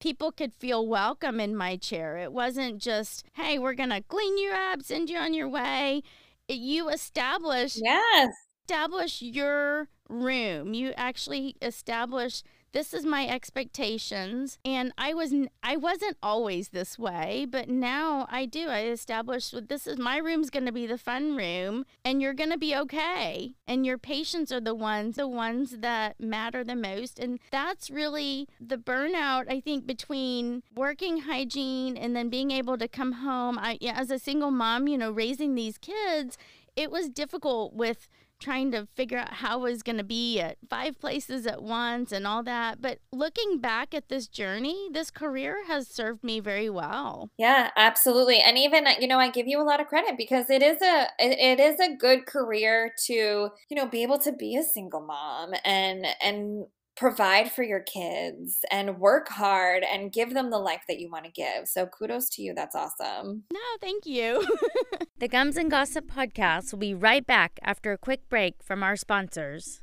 people 0.00 0.32
could 0.32 0.54
feel 0.54 0.86
welcome 0.86 1.38
in 1.38 1.54
my 1.54 1.76
chair. 1.76 2.16
It 2.16 2.32
wasn't 2.32 2.78
just, 2.78 3.26
hey, 3.34 3.58
we're 3.58 3.74
going 3.74 3.90
to 3.90 4.00
clean 4.00 4.38
you 4.38 4.50
up, 4.50 4.82
send 4.82 5.10
you 5.10 5.18
on 5.18 5.34
your 5.34 5.48
way. 5.48 6.02
It, 6.48 6.54
you 6.54 6.88
establish 6.88 7.76
yes. 7.76 8.32
establish 8.64 9.20
your 9.20 9.88
room. 10.08 10.72
You 10.72 10.92
actually 10.96 11.56
establish 11.60 12.42
this 12.72 12.94
is 12.94 13.04
my 13.04 13.26
expectations. 13.26 14.58
And 14.64 14.92
i 14.96 15.14
was 15.14 15.32
i 15.62 15.76
wasn't 15.76 16.16
always 16.22 16.68
this 16.68 16.98
way 16.98 17.46
but 17.48 17.68
now 17.68 18.26
i 18.30 18.46
do. 18.46 18.68
I 18.68 18.86
established 18.86 19.68
this 19.68 19.86
is 19.86 19.98
my 19.98 20.18
room's 20.18 20.50
going 20.50 20.66
to 20.66 20.72
be 20.72 20.86
the 20.86 20.98
fun 20.98 21.36
room 21.36 21.84
and 22.04 22.20
you're 22.20 22.34
going 22.34 22.50
to 22.50 22.58
be 22.58 22.74
okay. 22.76 23.54
And 23.66 23.86
your 23.86 23.98
patients 23.98 24.52
are 24.52 24.60
the 24.60 24.74
ones 24.74 25.16
the 25.16 25.28
ones 25.28 25.78
that 25.78 26.20
matter 26.20 26.64
the 26.64 26.76
most. 26.76 27.18
And 27.18 27.38
that's 27.50 27.90
really 27.90 28.48
the 28.60 28.78
burnout 28.78 29.50
i 29.50 29.60
think 29.60 29.86
between 29.86 30.62
working 30.74 31.22
hygiene 31.22 31.96
and 31.96 32.14
then 32.14 32.28
being 32.28 32.50
able 32.50 32.78
to 32.78 32.88
come 32.88 33.12
home. 33.12 33.58
I 33.58 33.78
as 33.82 34.10
a 34.10 34.18
single 34.18 34.50
mom 34.50 34.88
you 34.88 34.98
know 34.98 35.10
raising 35.10 35.54
these 35.54 35.78
kids 35.78 36.38
it 36.76 36.90
was 36.90 37.08
difficult 37.08 37.74
with 37.74 38.08
trying 38.40 38.72
to 38.72 38.88
figure 38.94 39.18
out 39.18 39.34
how 39.34 39.54
I 39.60 39.70
was 39.70 39.82
going 39.82 39.98
to 39.98 40.04
be 40.04 40.40
at 40.40 40.56
five 40.68 40.98
places 40.98 41.46
at 41.46 41.62
once 41.62 42.12
and 42.12 42.26
all 42.26 42.42
that. 42.44 42.80
But 42.80 42.98
looking 43.12 43.58
back 43.58 43.94
at 43.94 44.08
this 44.08 44.26
journey, 44.26 44.88
this 44.92 45.10
career 45.10 45.66
has 45.66 45.88
served 45.88 46.24
me 46.24 46.40
very 46.40 46.70
well. 46.70 47.30
Yeah, 47.38 47.70
absolutely. 47.76 48.40
And 48.40 48.58
even 48.58 48.86
you 49.00 49.06
know, 49.06 49.18
I 49.18 49.30
give 49.30 49.46
you 49.46 49.60
a 49.60 49.64
lot 49.64 49.80
of 49.80 49.86
credit 49.86 50.16
because 50.16 50.50
it 50.50 50.62
is 50.62 50.80
a 50.82 51.08
it, 51.18 51.38
it 51.38 51.60
is 51.60 51.78
a 51.78 51.94
good 51.94 52.26
career 52.26 52.92
to, 53.06 53.14
you 53.14 53.76
know, 53.76 53.86
be 53.86 54.02
able 54.02 54.18
to 54.18 54.32
be 54.32 54.56
a 54.56 54.62
single 54.62 55.00
mom 55.00 55.52
and 55.64 56.06
and 56.22 56.66
provide 57.00 57.50
for 57.50 57.62
your 57.62 57.80
kids 57.80 58.58
and 58.70 58.98
work 58.98 59.26
hard 59.30 59.82
and 59.90 60.12
give 60.12 60.34
them 60.34 60.50
the 60.50 60.58
life 60.58 60.82
that 60.86 61.00
you 61.00 61.10
want 61.10 61.24
to 61.24 61.30
give. 61.30 61.66
So 61.66 61.86
kudos 61.86 62.28
to 62.30 62.42
you. 62.42 62.52
That's 62.54 62.76
awesome. 62.76 63.44
No, 63.50 63.58
thank 63.80 64.04
you. 64.04 64.46
the 65.18 65.26
Gums 65.26 65.56
and 65.56 65.70
Gossip 65.70 66.12
podcast 66.12 66.72
will 66.72 66.78
be 66.78 66.92
right 66.92 67.26
back 67.26 67.58
after 67.62 67.92
a 67.92 67.96
quick 67.96 68.28
break 68.28 68.62
from 68.62 68.82
our 68.82 68.96
sponsors. 68.96 69.80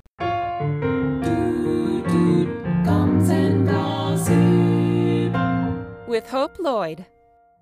With 6.07 6.29
Hope 6.29 6.57
Loyd. 6.57 7.07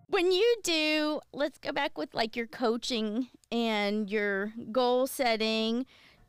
When 0.07 0.33
you 0.33 0.55
do, 0.63 1.21
let's 1.33 1.59
go 1.59 1.71
back 1.71 1.97
with 1.97 2.13
like 2.13 2.35
your 2.35 2.47
coaching 2.47 3.29
and 3.53 4.09
your 4.09 4.51
goal 4.73 5.07
setting 5.07 5.85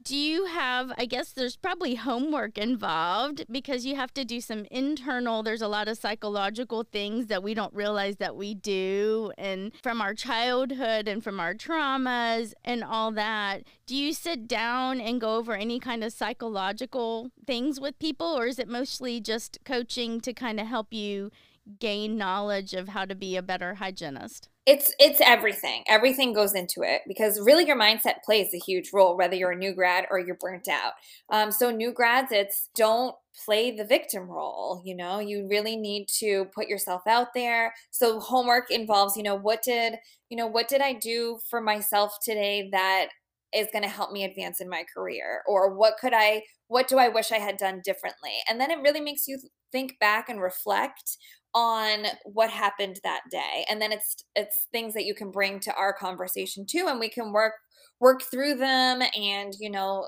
do 0.07 0.17
you 0.17 0.47
have 0.47 0.93
i 0.97 1.05
guess 1.05 1.33
there's 1.33 1.57
probably 1.57 1.97
homework 1.97 2.57
involved 2.57 3.45
because 3.51 3.85
you 3.85 3.97
have 3.97 4.15
to 4.15 4.25
do 4.25 4.41
some 4.41 4.65
internal 4.71 5.43
there's 5.43 5.63
a 5.63 5.69
lot 5.69 5.89
of 5.89 5.99
psychological 5.99 6.85
things 6.85 7.27
that 7.27 7.43
we 7.43 7.55
don't 7.55 7.75
realize 7.75 8.17
that 8.17 8.37
we 8.37 8.55
do. 8.55 9.33
And 9.37 9.73
from 9.83 10.01
our 10.01 10.15
childhood 10.15 11.09
and 11.09 11.23
from 11.23 11.41
our 11.41 11.55
traumas 11.55 12.53
and 12.65 12.85
all 12.85 13.11
that 13.13 13.65
do 13.87 13.97
you 13.97 14.13
sit 14.13 14.49
down 14.49 15.01
and 15.01 15.21
go 15.21 15.37
over 15.37 15.55
any 15.55 15.79
kind 15.79 16.03
of 16.03 16.13
psychological 16.13 17.31
things 17.47 17.81
with 17.81 17.99
people? 17.99 18.27
Or 18.27 18.47
is 18.47 18.59
it 18.59 18.69
mostly 18.69 19.21
just 19.21 19.59
coaching 19.65 20.21
to 20.23 20.33
kind 20.33 20.59
of 20.59 20.67
help 20.67 20.93
you 20.93 21.31
gain 21.79 22.17
knowledge 22.17 22.75
of 22.75 22.89
how 22.89 23.05
to 23.05 23.15
be 23.15 23.37
a 23.37 23.43
better 23.43 23.75
hygienist 23.75 24.49
it's 24.67 24.93
it's 24.99 25.21
everything. 25.21 25.85
Everything 25.87 26.33
goes 26.33 26.53
into 26.55 26.83
it 26.83 27.03
because 27.07 27.41
really 27.41 27.65
your 27.67 27.79
mindset 27.79 28.23
plays 28.25 28.53
a 28.53 28.59
huge 28.59 28.91
role 28.93 29.17
whether 29.17 29.37
you're 29.37 29.53
a 29.53 29.57
new 29.57 29.73
grad 29.73 30.07
or 30.11 30.19
you're 30.19 30.37
burnt 30.41 30.67
out. 30.69 30.95
Um, 31.31 31.53
so 31.53 31.71
new 31.71 31.93
grads 31.93 32.33
it's 32.33 32.69
don't 32.75 33.15
play 33.45 33.71
the 33.71 33.85
victim 33.85 34.29
role 34.29 34.83
you 34.85 34.97
know? 34.97 35.21
You 35.21 35.47
really 35.49 35.77
need 35.77 36.09
to 36.19 36.47
put 36.55 36.69
yourself 36.69 37.03
out 37.07 37.29
there. 37.35 37.75
So 37.93 38.19
homework 38.19 38.71
involves 38.71 39.17
you 39.17 39.23
know 39.23 39.37
what 39.37 39.63
did 39.63 39.95
you 40.31 40.37
know 40.37 40.47
what 40.49 40.69
did 40.69 40.81
i 40.81 40.93
do 40.93 41.39
for 41.49 41.61
myself 41.61 42.19
today 42.25 42.69
that 42.73 43.09
is 43.55 43.69
going 43.73 43.85
to 43.85 43.89
help 43.89 44.11
me 44.13 44.25
advance 44.25 44.61
in 44.61 44.69
my 44.69 44.85
career? 44.93 45.43
Or 45.47 45.75
what 45.75 45.95
could 46.01 46.13
i 46.15 46.43
what 46.69 46.89
do 46.89 46.99
i 46.99 47.09
wish 47.09 47.31
i 47.31 47.39
had 47.39 47.57
done 47.57 47.81
differently? 47.85 48.33
And 48.49 48.61
then 48.61 48.71
it 48.71 48.81
really 48.83 49.01
makes 49.01 49.29
you 49.29 49.39
think 49.73 49.99
back 50.01 50.29
and 50.29 50.41
reflect 50.41 51.19
on 51.57 52.05
what 52.25 52.51
happened 52.51 53.01
that 53.03 53.23
day 53.31 53.65
and 53.71 53.81
then 53.81 53.91
it's 53.91 54.17
it's 54.35 54.69
things 54.73 54.93
that 54.93 55.07
you 55.07 55.15
can 55.15 55.31
bring 55.31 55.59
to 55.59 55.75
our 55.75 55.95
conversation 55.95 56.67
too 56.69 56.87
and 56.87 57.01
we 57.01 57.09
can 57.09 57.33
work 57.33 57.55
work 57.99 58.23
through 58.23 58.55
them 58.55 59.01
and 59.17 59.55
you 59.59 59.71
know 59.71 60.07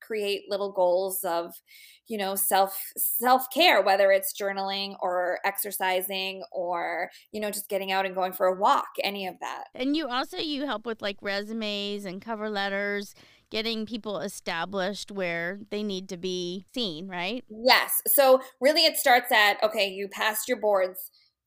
create 0.00 0.42
little 0.48 0.70
goals 0.70 1.24
of 1.24 1.52
you 2.06 2.18
know 2.18 2.34
self 2.34 2.78
self 2.96 3.46
care 3.52 3.82
whether 3.82 4.12
it's 4.12 4.34
journaling 4.40 4.94
or 5.00 5.38
exercising 5.44 6.42
or 6.52 7.10
you 7.32 7.40
know 7.40 7.50
just 7.50 7.68
getting 7.68 7.90
out 7.90 8.06
and 8.06 8.14
going 8.14 8.32
for 8.32 8.46
a 8.46 8.54
walk 8.54 8.86
any 9.02 9.26
of 9.26 9.34
that. 9.40 9.64
And 9.74 9.96
you 9.96 10.06
also 10.08 10.36
you 10.36 10.64
help 10.66 10.86
with 10.86 11.02
like 11.02 11.16
resumes 11.22 12.04
and 12.04 12.20
cover 12.20 12.50
letters 12.50 13.14
getting 13.54 13.86
people 13.86 14.18
established 14.18 15.12
where 15.12 15.60
they 15.70 15.84
need 15.84 16.08
to 16.08 16.16
be 16.16 16.64
seen, 16.74 17.06
right? 17.06 17.44
Yes. 17.48 18.02
So 18.16 18.40
really 18.60 18.84
it 18.84 18.96
starts 18.96 19.30
at 19.30 19.62
okay, 19.62 19.86
you 19.86 20.08
passed 20.08 20.48
your 20.48 20.58
boards 20.58 20.98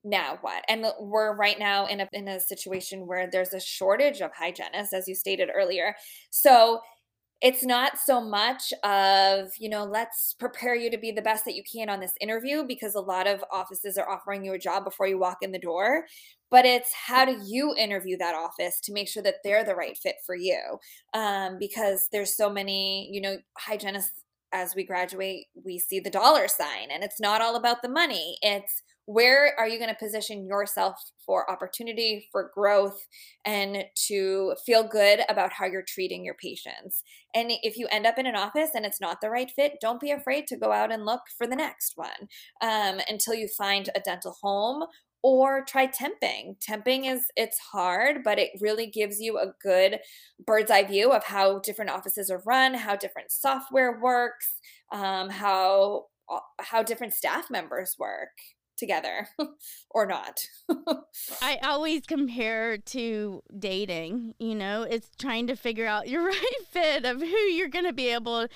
now 0.05 0.37
what 0.39 0.63
and 0.69 0.85
we're 1.01 1.35
right 1.35 1.59
now 1.59 1.85
in 1.85 1.99
a 1.99 2.07
in 2.13 2.29
a 2.29 2.39
situation 2.39 3.07
where 3.07 3.27
there's 3.29 3.51
a 3.51 3.59
shortage 3.59 4.21
of 4.21 4.31
hygienists 4.37 4.93
as 4.93 5.05
you 5.05 5.15
stated 5.15 5.49
earlier 5.53 5.95
so 6.29 6.79
it's 7.41 7.63
not 7.63 7.99
so 7.99 8.19
much 8.19 8.73
of 8.83 9.49
you 9.59 9.69
know 9.69 9.83
let's 9.83 10.33
prepare 10.39 10.75
you 10.75 10.89
to 10.89 10.97
be 10.97 11.11
the 11.11 11.21
best 11.21 11.45
that 11.45 11.55
you 11.55 11.63
can 11.71 11.89
on 11.89 11.99
this 11.99 12.13
interview 12.19 12.63
because 12.63 12.95
a 12.95 12.99
lot 12.99 13.27
of 13.27 13.43
offices 13.51 13.97
are 13.97 14.09
offering 14.09 14.43
you 14.43 14.53
a 14.53 14.59
job 14.59 14.83
before 14.83 15.07
you 15.07 15.19
walk 15.19 15.37
in 15.41 15.51
the 15.51 15.59
door 15.59 16.05
but 16.49 16.65
it's 16.65 16.91
how 16.93 17.25
do 17.25 17.37
you 17.45 17.75
interview 17.77 18.17
that 18.17 18.35
office 18.35 18.79
to 18.81 18.93
make 18.93 19.07
sure 19.07 19.23
that 19.23 19.35
they're 19.43 19.65
the 19.65 19.75
right 19.75 19.97
fit 19.97 20.15
for 20.25 20.33
you? 20.35 20.79
Um, 21.13 21.57
because 21.59 22.07
there's 22.11 22.35
so 22.35 22.49
many 22.49 23.09
you 23.11 23.21
know 23.21 23.37
hygienists 23.57 24.23
as 24.53 24.73
we 24.75 24.85
graduate 24.85 25.47
we 25.65 25.77
see 25.77 25.99
the 25.99 26.09
dollar 26.09 26.47
sign 26.47 26.89
and 26.89 27.03
it's 27.03 27.19
not 27.19 27.41
all 27.41 27.57
about 27.57 27.81
the 27.81 27.89
money 27.89 28.37
it's 28.41 28.81
where 29.07 29.53
are 29.57 29.67
you 29.67 29.79
going 29.79 29.89
to 29.89 29.95
position 29.95 30.45
yourself 30.45 30.95
for 31.25 31.49
opportunity 31.49 32.27
for 32.29 32.51
growth 32.53 33.07
and 33.45 33.85
to 33.95 34.53
feel 34.65 34.83
good 34.83 35.21
about 35.29 35.53
how 35.53 35.65
you're 35.65 35.81
treating 35.87 36.25
your 36.25 36.35
patients 36.35 37.03
and 37.33 37.51
if 37.63 37.77
you 37.77 37.87
end 37.87 38.05
up 38.05 38.19
in 38.19 38.25
an 38.25 38.35
office 38.35 38.71
and 38.75 38.85
it's 38.85 39.01
not 39.01 39.21
the 39.21 39.29
right 39.29 39.49
fit 39.55 39.77
don't 39.81 40.01
be 40.01 40.11
afraid 40.11 40.45
to 40.45 40.57
go 40.57 40.73
out 40.73 40.91
and 40.91 41.05
look 41.05 41.21
for 41.37 41.47
the 41.47 41.55
next 41.55 41.93
one 41.95 42.27
um, 42.61 42.99
until 43.07 43.33
you 43.33 43.47
find 43.57 43.89
a 43.95 43.99
dental 44.01 44.35
home 44.43 44.83
or 45.23 45.65
try 45.65 45.87
temping. 45.87 46.55
Temping 46.63 47.11
is 47.11 47.25
it's 47.35 47.57
hard, 47.59 48.23
but 48.23 48.39
it 48.39 48.51
really 48.61 48.87
gives 48.87 49.19
you 49.19 49.37
a 49.37 49.51
good 49.61 49.99
bird's 50.45 50.71
eye 50.71 50.83
view 50.83 51.11
of 51.11 51.23
how 51.23 51.59
different 51.59 51.91
offices 51.91 52.29
are 52.29 52.43
run, 52.45 52.73
how 52.75 52.95
different 52.95 53.31
software 53.31 53.99
works, 53.99 54.59
um, 54.91 55.29
how 55.29 56.05
uh, 56.29 56.39
how 56.59 56.83
different 56.83 57.13
staff 57.13 57.49
members 57.49 57.95
work 57.97 58.29
together 58.77 59.27
or 59.89 60.05
not. 60.05 60.41
I 61.41 61.57
always 61.63 62.03
compare 62.07 62.77
to 62.77 63.43
dating, 63.57 64.35
you 64.39 64.55
know, 64.55 64.83
it's 64.83 65.09
trying 65.17 65.47
to 65.47 65.55
figure 65.55 65.87
out 65.87 66.07
your 66.07 66.25
right 66.27 66.55
fit 66.69 67.05
of 67.05 67.19
who 67.19 67.25
you're 67.25 67.69
going 67.69 67.85
to 67.85 67.93
be 67.93 68.09
able 68.09 68.47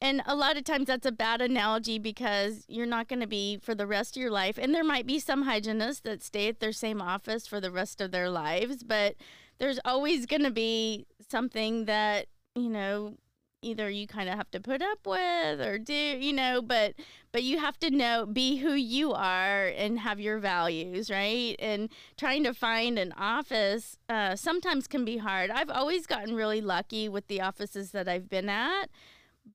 and 0.00 0.22
a 0.26 0.36
lot 0.36 0.56
of 0.56 0.64
times 0.64 0.86
that's 0.86 1.06
a 1.06 1.12
bad 1.12 1.40
analogy 1.40 1.98
because 1.98 2.64
you're 2.68 2.86
not 2.86 3.08
going 3.08 3.20
to 3.20 3.26
be 3.26 3.58
for 3.60 3.74
the 3.74 3.86
rest 3.86 4.16
of 4.16 4.20
your 4.20 4.30
life. 4.30 4.56
And 4.56 4.72
there 4.72 4.84
might 4.84 5.06
be 5.06 5.18
some 5.18 5.42
hygienists 5.42 6.00
that 6.00 6.22
stay 6.22 6.48
at 6.48 6.60
their 6.60 6.72
same 6.72 7.02
office 7.02 7.46
for 7.46 7.60
the 7.60 7.72
rest 7.72 8.00
of 8.00 8.12
their 8.12 8.30
lives, 8.30 8.84
but 8.84 9.16
there's 9.58 9.80
always 9.84 10.24
going 10.26 10.44
to 10.44 10.52
be 10.52 11.06
something 11.28 11.86
that, 11.86 12.26
you 12.54 12.68
know, 12.68 13.16
either 13.62 13.90
you 13.90 14.06
kind 14.06 14.28
of 14.28 14.36
have 14.36 14.50
to 14.50 14.60
put 14.60 14.80
up 14.80 15.06
with 15.06 15.60
or 15.60 15.78
do 15.78 15.92
you 15.92 16.32
know 16.32 16.62
but 16.62 16.94
but 17.32 17.42
you 17.42 17.58
have 17.58 17.78
to 17.78 17.90
know 17.90 18.24
be 18.24 18.58
who 18.58 18.72
you 18.72 19.12
are 19.12 19.66
and 19.66 19.98
have 20.00 20.20
your 20.20 20.38
values 20.38 21.10
right? 21.10 21.56
And 21.58 21.88
trying 22.16 22.44
to 22.44 22.54
find 22.54 22.98
an 22.98 23.12
office 23.16 23.98
uh, 24.08 24.36
sometimes 24.36 24.86
can 24.86 25.04
be 25.04 25.18
hard. 25.18 25.50
I've 25.50 25.70
always 25.70 26.06
gotten 26.06 26.34
really 26.34 26.60
lucky 26.60 27.08
with 27.08 27.26
the 27.26 27.40
offices 27.40 27.90
that 27.92 28.08
i've 28.08 28.28
been 28.28 28.48
at 28.48 28.88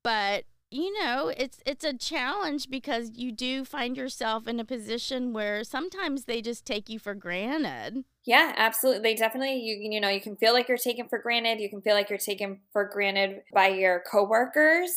but 0.02 0.44
you 0.70 0.92
know 1.00 1.32
it's 1.36 1.60
it's 1.66 1.84
a 1.84 1.96
challenge 1.96 2.68
because 2.68 3.12
you 3.14 3.32
do 3.32 3.64
find 3.64 3.96
yourself 3.96 4.46
in 4.46 4.58
a 4.60 4.64
position 4.64 5.32
where 5.32 5.64
sometimes 5.64 6.24
they 6.24 6.42
just 6.42 6.64
take 6.64 6.88
you 6.88 6.98
for 6.98 7.14
granted 7.14 8.04
yeah 8.26 8.52
absolutely 8.56 9.14
definitely 9.14 9.56
you 9.56 9.76
you 9.92 10.00
know 10.00 10.08
you 10.08 10.20
can 10.20 10.36
feel 10.36 10.52
like 10.52 10.68
you're 10.68 10.78
taken 10.78 11.08
for 11.08 11.18
granted 11.18 11.60
you 11.60 11.68
can 11.68 11.80
feel 11.80 11.94
like 11.94 12.08
you're 12.08 12.18
taken 12.18 12.60
for 12.72 12.88
granted 12.92 13.42
by 13.52 13.68
your 13.68 14.02
coworkers 14.10 14.92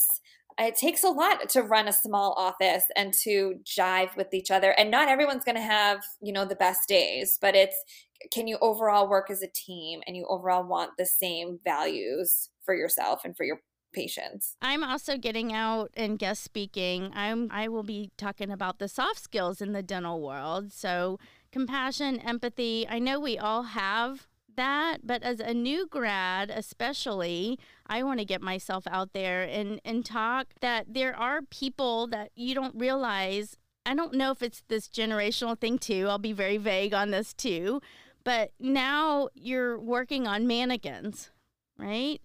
it 0.59 0.75
takes 0.75 1.03
a 1.03 1.09
lot 1.09 1.47
to 1.49 1.61
run 1.61 1.87
a 1.87 1.93
small 1.93 2.33
office 2.33 2.85
and 2.95 3.13
to 3.13 3.59
jive 3.63 4.15
with 4.17 4.33
each 4.33 4.49
other 4.49 4.71
and 4.71 4.89
not 4.89 5.07
everyone's 5.07 5.43
going 5.43 5.55
to 5.55 5.61
have 5.61 5.99
you 6.21 6.33
know 6.33 6.45
the 6.45 6.55
best 6.55 6.87
days 6.87 7.37
but 7.41 7.55
it's 7.55 7.77
can 8.31 8.47
you 8.47 8.57
overall 8.61 9.07
work 9.07 9.29
as 9.29 9.41
a 9.41 9.47
team 9.47 10.01
and 10.07 10.15
you 10.15 10.25
overall 10.27 10.63
want 10.63 10.91
the 10.97 11.05
same 11.05 11.59
values 11.63 12.49
for 12.65 12.73
yourself 12.73 13.21
and 13.23 13.37
for 13.37 13.43
your 13.43 13.59
patients. 13.93 14.55
I'm 14.61 14.83
also 14.83 15.17
getting 15.17 15.53
out 15.53 15.91
and 15.95 16.19
guest 16.19 16.43
speaking. 16.43 17.11
I'm 17.15 17.49
I 17.51 17.67
will 17.67 17.83
be 17.83 18.11
talking 18.17 18.51
about 18.51 18.79
the 18.79 18.87
soft 18.87 19.19
skills 19.19 19.61
in 19.61 19.73
the 19.73 19.81
dental 19.81 20.21
world. 20.21 20.71
So 20.71 21.19
compassion, 21.51 22.19
empathy. 22.19 22.86
I 22.89 22.99
know 22.99 23.19
we 23.19 23.38
all 23.38 23.63
have 23.63 24.27
that, 24.55 24.99
but 25.03 25.23
as 25.23 25.39
a 25.39 25.53
new 25.53 25.88
grad, 25.88 26.49
especially, 26.49 27.57
I 27.86 28.03
want 28.03 28.19
to 28.19 28.25
get 28.25 28.41
myself 28.41 28.86
out 28.88 29.13
there 29.13 29.43
and 29.43 29.79
and 29.86 30.05
talk 30.05 30.47
that 30.62 30.93
there 30.93 31.15
are 31.15 31.41
people 31.41 32.07
that 32.07 32.31
you 32.36 32.53
don't 32.53 32.75
realize. 32.75 33.57
I 33.86 33.95
don't 33.95 34.15
know 34.15 34.31
if 34.31 34.43
it's 34.43 34.63
this 34.67 34.89
generational 34.89 35.57
thing 35.57 35.77
too. 35.77 36.07
I'll 36.10 36.17
be 36.17 36.33
very 36.33 36.57
vague 36.57 36.93
on 36.93 37.12
this 37.12 37.33
too. 37.33 37.81
But 38.25 38.51
now 38.60 39.29
you're 39.33 39.79
working 39.79 40.27
on 40.27 40.47
mannequins, 40.47 41.29
right? 41.77 42.19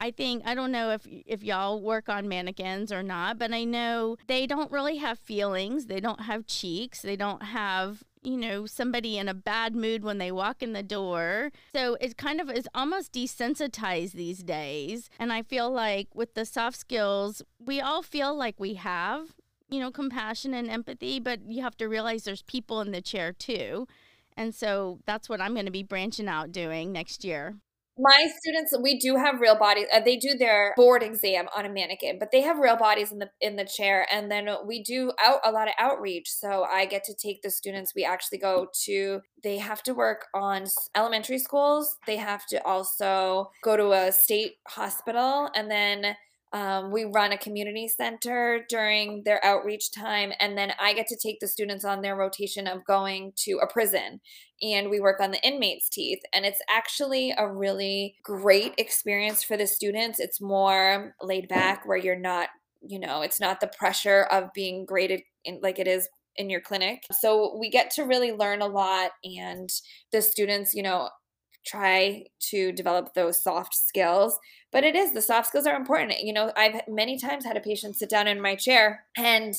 I 0.00 0.10
think 0.10 0.42
I 0.44 0.56
don't 0.56 0.72
know 0.72 0.90
if 0.90 1.06
if 1.06 1.44
y'all 1.44 1.80
work 1.80 2.08
on 2.08 2.28
mannequins 2.28 2.90
or 2.90 3.02
not, 3.02 3.38
but 3.38 3.52
I 3.52 3.62
know 3.62 4.16
they 4.26 4.46
don't 4.46 4.72
really 4.72 4.96
have 4.96 5.18
feelings. 5.18 5.86
They 5.86 6.00
don't 6.00 6.22
have 6.22 6.46
cheeks. 6.46 7.02
They 7.02 7.16
don't 7.16 7.42
have 7.42 8.02
you 8.24 8.36
know, 8.36 8.66
somebody 8.66 9.18
in 9.18 9.28
a 9.28 9.34
bad 9.34 9.76
mood 9.76 10.02
when 10.02 10.18
they 10.18 10.32
walk 10.32 10.62
in 10.62 10.72
the 10.72 10.82
door. 10.82 11.52
So 11.74 11.96
it 12.00 12.16
kind 12.16 12.40
of 12.40 12.50
is 12.50 12.68
almost 12.74 13.12
desensitized 13.12 14.12
these 14.12 14.42
days. 14.42 15.10
And 15.18 15.32
I 15.32 15.42
feel 15.42 15.70
like 15.70 16.08
with 16.14 16.34
the 16.34 16.44
soft 16.44 16.78
skills, 16.78 17.42
we 17.58 17.80
all 17.80 18.02
feel 18.02 18.34
like 18.34 18.58
we 18.58 18.74
have, 18.74 19.34
you 19.68 19.78
know, 19.78 19.90
compassion 19.90 20.54
and 20.54 20.70
empathy, 20.70 21.20
but 21.20 21.40
you 21.46 21.62
have 21.62 21.76
to 21.76 21.88
realize 21.88 22.24
there's 22.24 22.42
people 22.42 22.80
in 22.80 22.92
the 22.92 23.02
chair 23.02 23.32
too. 23.32 23.86
And 24.36 24.54
so 24.54 24.98
that's 25.06 25.28
what 25.28 25.40
I'm 25.40 25.52
going 25.52 25.66
to 25.66 25.72
be 25.72 25.82
branching 25.82 26.28
out 26.28 26.50
doing 26.50 26.92
next 26.92 27.24
year. 27.24 27.56
My 27.96 28.28
students, 28.40 28.74
we 28.82 28.98
do 28.98 29.14
have 29.16 29.40
real 29.40 29.56
bodies. 29.56 29.86
Uh, 29.92 30.00
they 30.00 30.16
do 30.16 30.34
their 30.36 30.74
board 30.76 31.02
exam 31.02 31.46
on 31.56 31.64
a 31.64 31.68
mannequin, 31.68 32.18
but 32.18 32.32
they 32.32 32.40
have 32.40 32.58
real 32.58 32.76
bodies 32.76 33.12
in 33.12 33.20
the 33.20 33.30
in 33.40 33.54
the 33.54 33.64
chair. 33.64 34.04
And 34.10 34.30
then 34.30 34.48
we 34.66 34.82
do 34.82 35.12
out 35.22 35.38
a 35.44 35.52
lot 35.52 35.68
of 35.68 35.74
outreach. 35.78 36.28
So 36.28 36.64
I 36.64 36.86
get 36.86 37.04
to 37.04 37.14
take 37.14 37.42
the 37.42 37.50
students. 37.50 37.92
We 37.94 38.04
actually 38.04 38.38
go 38.38 38.66
to. 38.86 39.20
They 39.44 39.58
have 39.58 39.82
to 39.84 39.94
work 39.94 40.26
on 40.34 40.64
elementary 40.96 41.38
schools. 41.38 41.96
They 42.06 42.16
have 42.16 42.46
to 42.46 42.64
also 42.66 43.50
go 43.62 43.76
to 43.76 43.92
a 43.92 44.10
state 44.10 44.54
hospital, 44.66 45.50
and 45.54 45.70
then 45.70 46.16
um, 46.54 46.92
we 46.92 47.04
run 47.04 47.32
a 47.32 47.36
community 47.36 47.88
center 47.88 48.64
during 48.68 49.24
their 49.24 49.44
outreach 49.44 49.90
time, 49.90 50.32
and 50.38 50.56
then 50.56 50.72
I 50.80 50.94
get 50.94 51.08
to 51.08 51.18
take 51.20 51.40
the 51.40 51.48
students 51.48 51.84
on 51.84 52.00
their 52.00 52.16
rotation 52.16 52.68
of 52.68 52.84
going 52.84 53.32
to 53.38 53.58
a 53.58 53.66
prison, 53.66 54.20
and 54.62 54.88
we 54.88 55.00
work 55.00 55.20
on 55.20 55.32
the 55.32 55.42
inmates' 55.42 55.88
teeth. 55.88 56.20
And 56.32 56.46
it's 56.46 56.62
actually 56.70 57.34
a 57.36 57.52
really 57.52 58.14
great 58.22 58.72
experience 58.78 59.42
for 59.42 59.56
the 59.56 59.66
students. 59.66 60.20
It's 60.20 60.40
more 60.40 61.16
laid 61.20 61.48
back, 61.48 61.84
where 61.84 61.98
you're 61.98 62.14
not, 62.14 62.50
you 62.80 63.00
know, 63.00 63.22
it's 63.22 63.40
not 63.40 63.60
the 63.60 63.66
pressure 63.76 64.22
of 64.30 64.52
being 64.54 64.86
graded 64.86 65.22
in, 65.44 65.58
like 65.60 65.80
it 65.80 65.88
is 65.88 66.08
in 66.36 66.50
your 66.50 66.60
clinic. 66.60 67.02
So 67.20 67.56
we 67.58 67.68
get 67.68 67.90
to 67.92 68.04
really 68.04 68.32
learn 68.32 68.62
a 68.62 68.66
lot, 68.66 69.10
and 69.24 69.68
the 70.12 70.22
students, 70.22 70.72
you 70.72 70.84
know, 70.84 71.08
try 71.66 72.24
to 72.38 72.72
develop 72.72 73.14
those 73.14 73.42
soft 73.42 73.74
skills 73.74 74.38
but 74.72 74.84
it 74.84 74.96
is 74.96 75.12
the 75.12 75.22
soft 75.22 75.48
skills 75.48 75.66
are 75.66 75.76
important. 75.76 76.20
You 76.20 76.32
know 76.32 76.52
i've 76.56 76.80
many 76.88 77.18
times 77.18 77.44
had 77.44 77.56
a 77.56 77.60
patient 77.60 77.96
sit 77.96 78.10
down 78.10 78.26
in 78.28 78.40
my 78.40 78.54
chair 78.56 79.04
and 79.16 79.54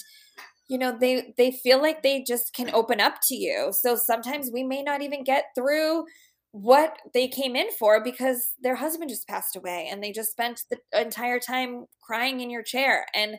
you 0.67 0.77
know 0.77 0.97
they 0.99 1.33
they 1.37 1.51
feel 1.51 1.81
like 1.81 2.01
they 2.03 2.23
just 2.23 2.53
can 2.53 2.69
open 2.73 2.99
up 2.99 3.15
to 3.27 3.35
you. 3.35 3.71
So 3.71 3.95
sometimes 3.95 4.49
we 4.51 4.63
may 4.63 4.81
not 4.83 5.01
even 5.01 5.23
get 5.23 5.45
through 5.55 6.05
what 6.51 6.97
they 7.13 7.27
came 7.27 7.55
in 7.55 7.67
for 7.77 8.03
because 8.03 8.53
their 8.61 8.75
husband 8.75 9.09
just 9.09 9.27
passed 9.27 9.55
away 9.57 9.89
and 9.91 10.01
they 10.03 10.11
just 10.11 10.31
spent 10.31 10.61
the 10.69 10.77
entire 10.99 11.39
time 11.39 11.85
crying 12.01 12.39
in 12.39 12.49
your 12.49 12.63
chair 12.63 13.05
and 13.13 13.37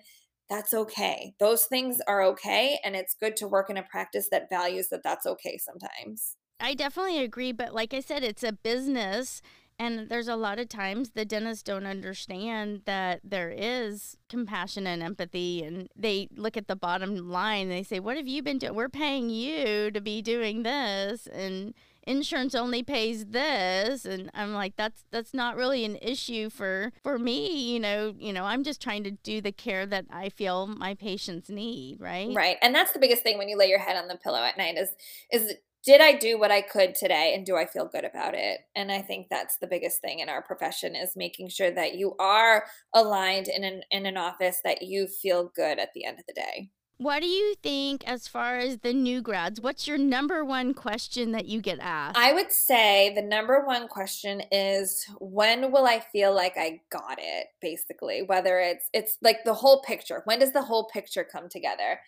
that's 0.49 0.75
okay. 0.75 1.33
Those 1.41 1.65
things 1.65 1.99
are 2.07 2.23
okay 2.23 2.79
and 2.85 2.95
it's 2.95 3.17
good 3.19 3.37
to 3.39 3.49
work 3.49 3.71
in 3.71 3.79
a 3.79 3.83
practice 3.83 4.29
that 4.31 4.51
values 4.51 4.89
that 4.91 5.03
that's 5.03 5.27
okay 5.27 5.59
sometimes 5.59 6.36
I 6.61 6.75
definitely 6.75 7.21
agree, 7.21 7.53
but 7.53 7.75
like 7.75 7.93
I 7.93 8.01
said, 8.01 8.25
it's 8.25 8.43
a 8.43 8.53
business. 8.53 9.43
And 9.79 10.09
there's 10.09 10.29
a 10.29 10.37
lot 10.37 10.59
of 10.59 10.71
times 10.71 11.11
the 11.11 11.27
dentists 11.27 11.63
don't 11.63 11.85
understand 11.85 12.83
that 12.87 13.21
there 13.23 13.53
is 13.55 14.17
compassion 14.31 14.87
and 14.87 15.03
empathy. 15.03 15.63
And 15.63 15.91
they 15.95 16.29
look 16.35 16.57
at 16.57 16.67
the 16.67 16.77
bottom 16.77 17.29
line. 17.29 17.65
And 17.65 17.73
they 17.73 17.83
say, 17.83 18.01
What 18.01 18.17
have 18.17 18.27
you 18.27 18.43
been 18.43 18.57
doing? 18.57 18.75
We're 18.75 18.89
paying 18.89 19.29
you 19.29 19.91
to 19.91 20.01
be 20.01 20.23
doing 20.23 20.63
this. 20.63 21.27
And 21.27 21.75
insurance 22.07 22.55
only 22.55 22.85
pays 22.85 23.27
this 23.27 24.05
and 24.05 24.31
i'm 24.33 24.55
like 24.55 24.77
that's 24.77 25.03
that's 25.11 25.35
not 25.35 25.57
really 25.57 25.85
an 25.85 25.97
issue 25.97 26.49
for 26.49 26.93
for 27.03 27.19
me 27.19 27.73
you 27.73 27.81
know 27.81 28.15
you 28.17 28.33
know 28.33 28.45
i'm 28.45 28.63
just 28.63 28.81
trying 28.81 29.03
to 29.03 29.11
do 29.11 29.41
the 29.41 29.51
care 29.51 29.85
that 29.85 30.05
i 30.11 30.29
feel 30.29 30.69
my 30.69 30.95
patients 30.95 31.51
need 31.51 32.01
right 32.01 32.33
right 32.33 32.59
and 32.63 32.73
that's 32.73 32.93
the 32.93 33.01
biggest 33.01 33.25
thing 33.25 33.37
when 33.37 33.49
you 33.49 33.59
lay 33.59 33.69
your 33.69 33.81
head 33.81 33.97
on 33.97 34.07
the 34.07 34.17
pillow 34.17 34.39
at 34.39 34.57
night 34.57 34.77
is 34.79 34.91
is 35.33 35.55
did 35.87 36.01
I 36.01 36.15
do 36.15 36.39
what 36.39 36.51
I 36.51 36.63
could 36.63 36.97
today 36.97 37.33
and 37.35 37.47
do 37.47 37.57
I 37.57 37.65
feel 37.65 37.87
good 37.87 38.05
about 38.05 38.35
it? 38.35 38.59
And 38.75 38.91
I 38.91 39.01
think 39.01 39.29
that's 39.31 39.57
the 39.59 39.69
biggest 39.69 40.01
thing 40.03 40.19
in 40.19 40.29
our 40.29 40.43
profession 40.43 40.97
is 40.97 41.13
making 41.15 41.49
sure 41.49 41.71
that 41.71 41.95
you 41.95 42.17
are 42.19 42.67
aligned 42.93 43.47
in 43.47 43.63
an 43.63 43.83
in 43.93 44.05
an 44.05 44.17
office 44.17 44.59
that 44.65 44.83
you 44.83 45.07
feel 45.07 45.51
good 45.55 45.79
at 45.79 45.91
the 45.95 46.05
end 46.05 46.19
of 46.19 46.27
the 46.27 46.35
day. 46.35 46.71
What 46.99 47.21
do 47.21 47.29
you 47.29 47.55
think 47.63 48.03
as 48.09 48.27
far 48.27 48.57
as 48.57 48.79
the 48.79 48.95
new 48.95 49.21
grads? 49.21 49.61
What's 49.61 49.87
your 49.87 49.99
number 49.99 50.45
one 50.45 50.73
question 50.73 51.33
that 51.33 51.45
you 51.45 51.61
get 51.61 51.79
asked? 51.79 52.19
I 52.19 52.33
would 52.33 52.51
say 52.51 53.13
the 53.15 53.23
number 53.23 53.65
one 53.65 53.87
question 53.87 54.43
is 54.51 55.05
when 55.21 55.71
will 55.71 55.87
I 55.87 56.01
feel 56.01 56.35
like 56.35 56.55
I 56.57 56.81
got 56.91 57.19
it 57.19 57.49
basically 57.61 58.23
whether 58.23 58.59
it's 58.59 58.89
it's 58.93 59.19
like 59.23 59.45
the 59.45 59.55
whole 59.55 59.83
picture. 59.83 60.23
When 60.25 60.41
does 60.41 60.53
the 60.53 60.63
whole 60.63 60.89
picture 60.93 61.23
come 61.23 61.49
together? 61.49 62.01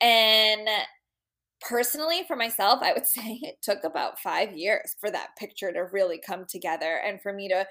And 0.00 0.68
personally 1.60 2.22
for 2.26 2.36
myself 2.36 2.80
i 2.82 2.92
would 2.92 3.06
say 3.06 3.38
it 3.42 3.56
took 3.62 3.84
about 3.84 4.20
five 4.20 4.56
years 4.56 4.94
for 5.00 5.10
that 5.10 5.28
picture 5.38 5.72
to 5.72 5.86
really 5.92 6.20
come 6.24 6.44
together 6.48 7.00
and 7.04 7.20
for 7.22 7.32
me 7.32 7.48
to 7.48 7.66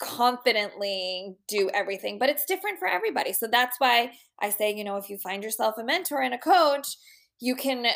confidently 0.00 1.34
do 1.46 1.70
everything 1.74 2.18
but 2.18 2.30
it's 2.30 2.46
different 2.46 2.78
for 2.78 2.88
everybody. 2.88 3.34
So 3.34 3.46
that's 3.50 3.76
why 3.78 4.12
i 4.40 4.48
say 4.48 4.74
you 4.74 4.82
know 4.82 4.96
if 4.96 5.10
you 5.10 5.18
find 5.18 5.42
yourself 5.42 5.74
a 5.78 5.84
mentor 5.84 6.22
and 6.22 6.32
a 6.32 6.38
coach 6.38 6.96
you 7.40 7.54
can 7.54 7.86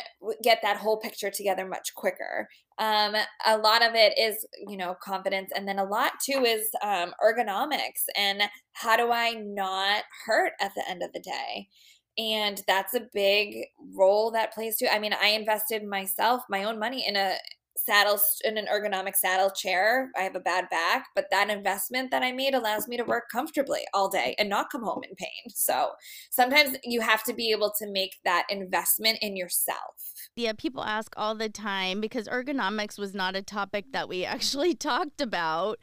get 0.43 0.59
that 0.63 0.77
whole 0.77 0.97
picture 0.97 1.29
together 1.29 1.67
much 1.67 1.93
quicker. 1.95 2.49
Um, 2.79 3.15
a 3.45 3.57
lot 3.57 3.83
of 3.83 3.93
it 3.93 4.17
is 4.17 4.45
you 4.67 4.75
know 4.75 4.95
confidence 5.01 5.51
and 5.55 5.67
then 5.67 5.79
a 5.79 5.85
lot 5.85 6.13
too 6.23 6.43
is 6.43 6.69
um, 6.83 7.13
ergonomics 7.23 8.03
and 8.17 8.41
how 8.73 8.97
do 8.97 9.11
i 9.11 9.31
not 9.31 10.03
hurt 10.25 10.51
at 10.59 10.73
the 10.75 10.83
end 10.89 11.01
of 11.01 11.13
the 11.13 11.21
day 11.21 11.69
and 12.17 12.61
that's 12.67 12.93
a 12.93 13.07
big 13.13 13.65
role 13.95 14.31
that 14.31 14.53
plays 14.53 14.77
too. 14.77 14.87
I 14.91 14.99
mean 14.99 15.13
i 15.13 15.27
invested 15.29 15.83
myself 15.83 16.41
my 16.49 16.63
own 16.63 16.79
money 16.79 17.05
in 17.07 17.15
a 17.15 17.35
saddle 17.77 18.19
in 18.43 18.57
an 18.57 18.67
ergonomic 18.73 19.15
saddle 19.15 19.49
chair. 19.49 20.09
I 20.17 20.21
have 20.21 20.35
a 20.35 20.39
bad 20.39 20.69
back 20.69 21.07
but 21.13 21.25
that 21.31 21.49
investment 21.49 22.11
that 22.11 22.23
i 22.23 22.31
made 22.31 22.53
allows 22.53 22.87
me 22.87 22.97
to 22.97 23.03
work 23.03 23.25
comfortably 23.31 23.81
all 23.93 24.09
day 24.09 24.35
and 24.39 24.49
not 24.49 24.71
come 24.71 24.83
home 24.83 25.01
in 25.07 25.15
pain. 25.15 25.49
So 25.49 25.91
sometimes 26.31 26.77
you 26.83 27.01
have 27.01 27.23
to 27.23 27.33
be 27.33 27.51
able 27.51 27.73
to 27.79 27.89
make 27.91 28.15
that 28.23 28.45
investment 28.49 29.19
in 29.21 29.35
yourself. 29.35 30.13
Yeah 30.35 30.53
people 30.53 30.83
ask 30.83 31.13
all 31.17 31.35
the 31.35 31.49
time 31.49 32.01
because 32.01 32.27
ergonomics 32.27 32.97
was 32.97 33.13
not 33.13 33.35
a 33.35 33.41
topic 33.41 33.91
that 33.91 34.09
we 34.09 34.25
actually 34.35 34.73
talked 34.73 35.21
about 35.21 35.79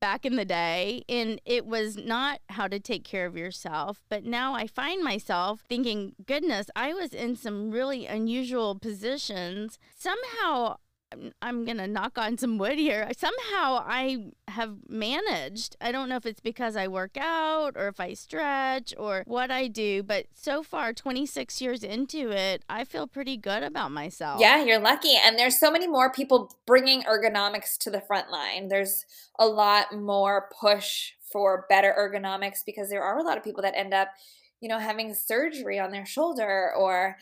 back 0.00 0.24
in 0.24 0.36
the 0.36 0.44
day 0.44 1.02
and 1.08 1.40
it 1.44 1.66
was 1.66 1.96
not 1.96 2.40
how 2.50 2.66
to 2.68 2.78
take 2.78 3.04
care 3.04 3.26
of 3.26 3.36
yourself 3.36 4.02
but 4.08 4.24
now 4.24 4.54
i 4.54 4.66
find 4.66 5.02
myself 5.02 5.62
thinking 5.68 6.14
goodness 6.26 6.68
i 6.74 6.92
was 6.92 7.12
in 7.12 7.36
some 7.36 7.70
really 7.70 8.06
unusual 8.06 8.74
positions. 8.74 9.78
Somehow 9.94 10.76
I'm 11.40 11.64
going 11.64 11.76
to 11.76 11.86
knock 11.86 12.18
on 12.18 12.36
some 12.36 12.58
wood 12.58 12.78
here. 12.78 13.08
Somehow 13.16 13.84
I 13.86 14.32
have 14.48 14.76
managed. 14.88 15.76
I 15.80 15.92
don't 15.92 16.08
know 16.08 16.16
if 16.16 16.26
it's 16.26 16.40
because 16.40 16.76
I 16.76 16.88
work 16.88 17.16
out 17.16 17.74
or 17.76 17.88
if 17.88 18.00
I 18.00 18.14
stretch 18.14 18.92
or 18.98 19.22
what 19.26 19.50
I 19.50 19.68
do, 19.68 20.02
but 20.02 20.26
so 20.34 20.62
far, 20.62 20.92
26 20.92 21.60
years 21.62 21.84
into 21.84 22.30
it, 22.30 22.64
I 22.68 22.84
feel 22.84 23.06
pretty 23.06 23.36
good 23.36 23.62
about 23.62 23.92
myself. 23.92 24.40
Yeah, 24.40 24.64
you're 24.64 24.80
lucky. 24.80 25.14
And 25.16 25.38
there's 25.38 25.60
so 25.60 25.70
many 25.70 25.86
more 25.86 26.10
people 26.10 26.56
bringing 26.66 27.02
ergonomics 27.02 27.78
to 27.78 27.90
the 27.90 28.00
front 28.00 28.30
line. 28.30 28.68
There's 28.68 29.06
a 29.38 29.46
lot 29.46 29.96
more 29.96 30.48
push 30.60 31.12
for 31.30 31.66
better 31.68 31.94
ergonomics 31.96 32.64
because 32.64 32.88
there 32.88 33.02
are 33.02 33.18
a 33.18 33.22
lot 33.22 33.38
of 33.38 33.44
people 33.44 33.62
that 33.62 33.76
end 33.76 33.94
up, 33.94 34.08
you 34.60 34.68
know, 34.68 34.78
having 34.78 35.14
surgery 35.14 35.78
on 35.78 35.92
their 35.92 36.06
shoulder 36.06 36.72
or 36.76 37.16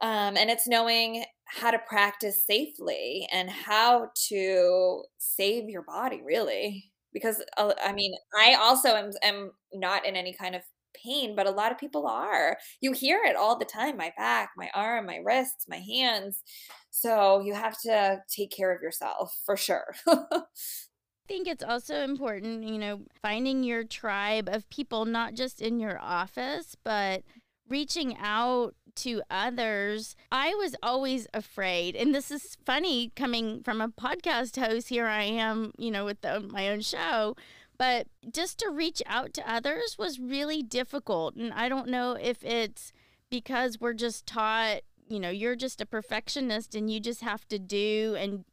um, 0.00 0.36
and 0.36 0.50
it's 0.50 0.68
knowing 0.68 1.24
how 1.46 1.70
to 1.70 1.78
practice 1.78 2.44
safely 2.46 3.26
and 3.32 3.48
how 3.48 4.10
to 4.28 5.02
save 5.18 5.68
your 5.68 5.82
body 5.82 6.20
really 6.24 6.90
because 7.12 7.42
uh, 7.56 7.72
i 7.82 7.92
mean 7.92 8.12
i 8.38 8.54
also 8.54 8.90
am, 8.90 9.10
am 9.22 9.50
not 9.72 10.04
in 10.04 10.14
any 10.14 10.34
kind 10.34 10.54
of 10.54 10.62
pain 11.04 11.34
but 11.36 11.46
a 11.46 11.50
lot 11.50 11.72
of 11.72 11.78
people 11.78 12.06
are. 12.06 12.56
You 12.80 12.92
hear 12.92 13.20
it 13.24 13.36
all 13.36 13.58
the 13.58 13.64
time 13.64 13.96
my 13.96 14.12
back 14.16 14.50
my 14.56 14.70
arm 14.74 15.06
my 15.06 15.18
wrists 15.24 15.66
my 15.68 15.78
hands 15.78 16.42
so 16.90 17.40
you 17.40 17.54
have 17.54 17.78
to 17.82 18.20
take 18.34 18.50
care 18.50 18.74
of 18.74 18.82
yourself 18.82 19.36
for 19.44 19.56
sure. 19.56 19.94
I 20.06 20.42
think 21.28 21.46
it's 21.46 21.62
also 21.62 22.02
important, 22.02 22.64
you 22.64 22.78
know, 22.78 23.02
finding 23.22 23.62
your 23.62 23.84
tribe 23.84 24.48
of 24.50 24.68
people, 24.70 25.04
not 25.04 25.34
just 25.34 25.60
in 25.60 25.78
your 25.78 26.00
office, 26.00 26.76
but 26.82 27.22
reaching 27.68 28.16
out 28.18 28.74
to 28.96 29.22
others, 29.30 30.16
I 30.32 30.54
was 30.54 30.74
always 30.82 31.26
afraid. 31.32 31.94
And 31.94 32.14
this 32.14 32.30
is 32.30 32.56
funny 32.64 33.12
coming 33.14 33.62
from 33.62 33.80
a 33.80 33.88
podcast 33.88 34.58
host. 34.58 34.88
Here 34.88 35.06
I 35.06 35.22
am, 35.22 35.72
you 35.78 35.90
know, 35.90 36.04
with 36.04 36.20
the, 36.20 36.40
my 36.40 36.68
own 36.68 36.80
show. 36.80 37.36
But 37.78 38.08
just 38.32 38.58
to 38.58 38.70
reach 38.70 39.00
out 39.06 39.32
to 39.34 39.50
others 39.50 39.96
was 39.98 40.18
really 40.18 40.62
difficult. 40.62 41.36
And 41.36 41.52
I 41.52 41.68
don't 41.68 41.88
know 41.88 42.18
if 42.20 42.44
it's 42.44 42.92
because 43.30 43.80
we're 43.80 43.94
just 43.94 44.26
taught 44.26 44.80
you 45.08 45.18
know 45.18 45.30
you're 45.30 45.56
just 45.56 45.80
a 45.80 45.86
perfectionist 45.86 46.74
and 46.74 46.90
you 46.90 47.00
just 47.00 47.22
have 47.22 47.46
to 47.48 47.58
do 47.58 48.14
and 48.18 48.44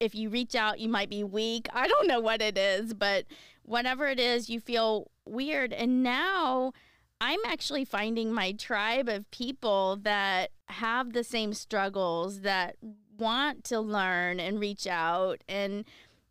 if 0.00 0.14
you 0.14 0.30
reach 0.30 0.54
out 0.54 0.80
you 0.80 0.88
might 0.88 1.10
be 1.10 1.22
weak 1.22 1.68
i 1.74 1.86
don't 1.86 2.06
know 2.06 2.20
what 2.20 2.40
it 2.40 2.56
is 2.56 2.94
but 2.94 3.24
whatever 3.62 4.06
it 4.06 4.18
is 4.18 4.48
you 4.48 4.58
feel 4.58 5.10
weird 5.26 5.72
and 5.72 6.02
now 6.02 6.72
I'm 7.20 7.40
actually 7.44 7.84
finding 7.84 8.32
my 8.32 8.52
tribe 8.52 9.08
of 9.08 9.30
people 9.30 9.98
that 10.02 10.50
have 10.66 11.12
the 11.12 11.24
same 11.24 11.52
struggles 11.52 12.40
that 12.42 12.76
want 13.18 13.64
to 13.64 13.80
learn 13.80 14.38
and 14.38 14.60
reach 14.60 14.86
out 14.86 15.42
and 15.48 15.84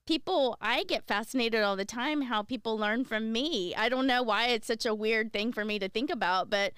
people 0.06 0.58
I 0.62 0.84
get 0.84 1.06
fascinated 1.06 1.62
all 1.62 1.76
the 1.76 1.86
time 1.86 2.21
how 2.21 2.41
people 2.41 2.78
learn 2.78 3.04
from 3.04 3.32
me. 3.32 3.76
I 3.76 3.89
don't 3.89 4.08
know 4.08 4.23
why 4.23 4.47
it's 4.47 4.67
such 4.67 4.86
a 4.86 4.95
weird 4.95 5.34
thing 5.34 5.52
for 5.52 5.65
me 5.65 5.78
to 5.80 5.89
think 5.89 6.10
about, 6.10 6.50
but 6.50 6.73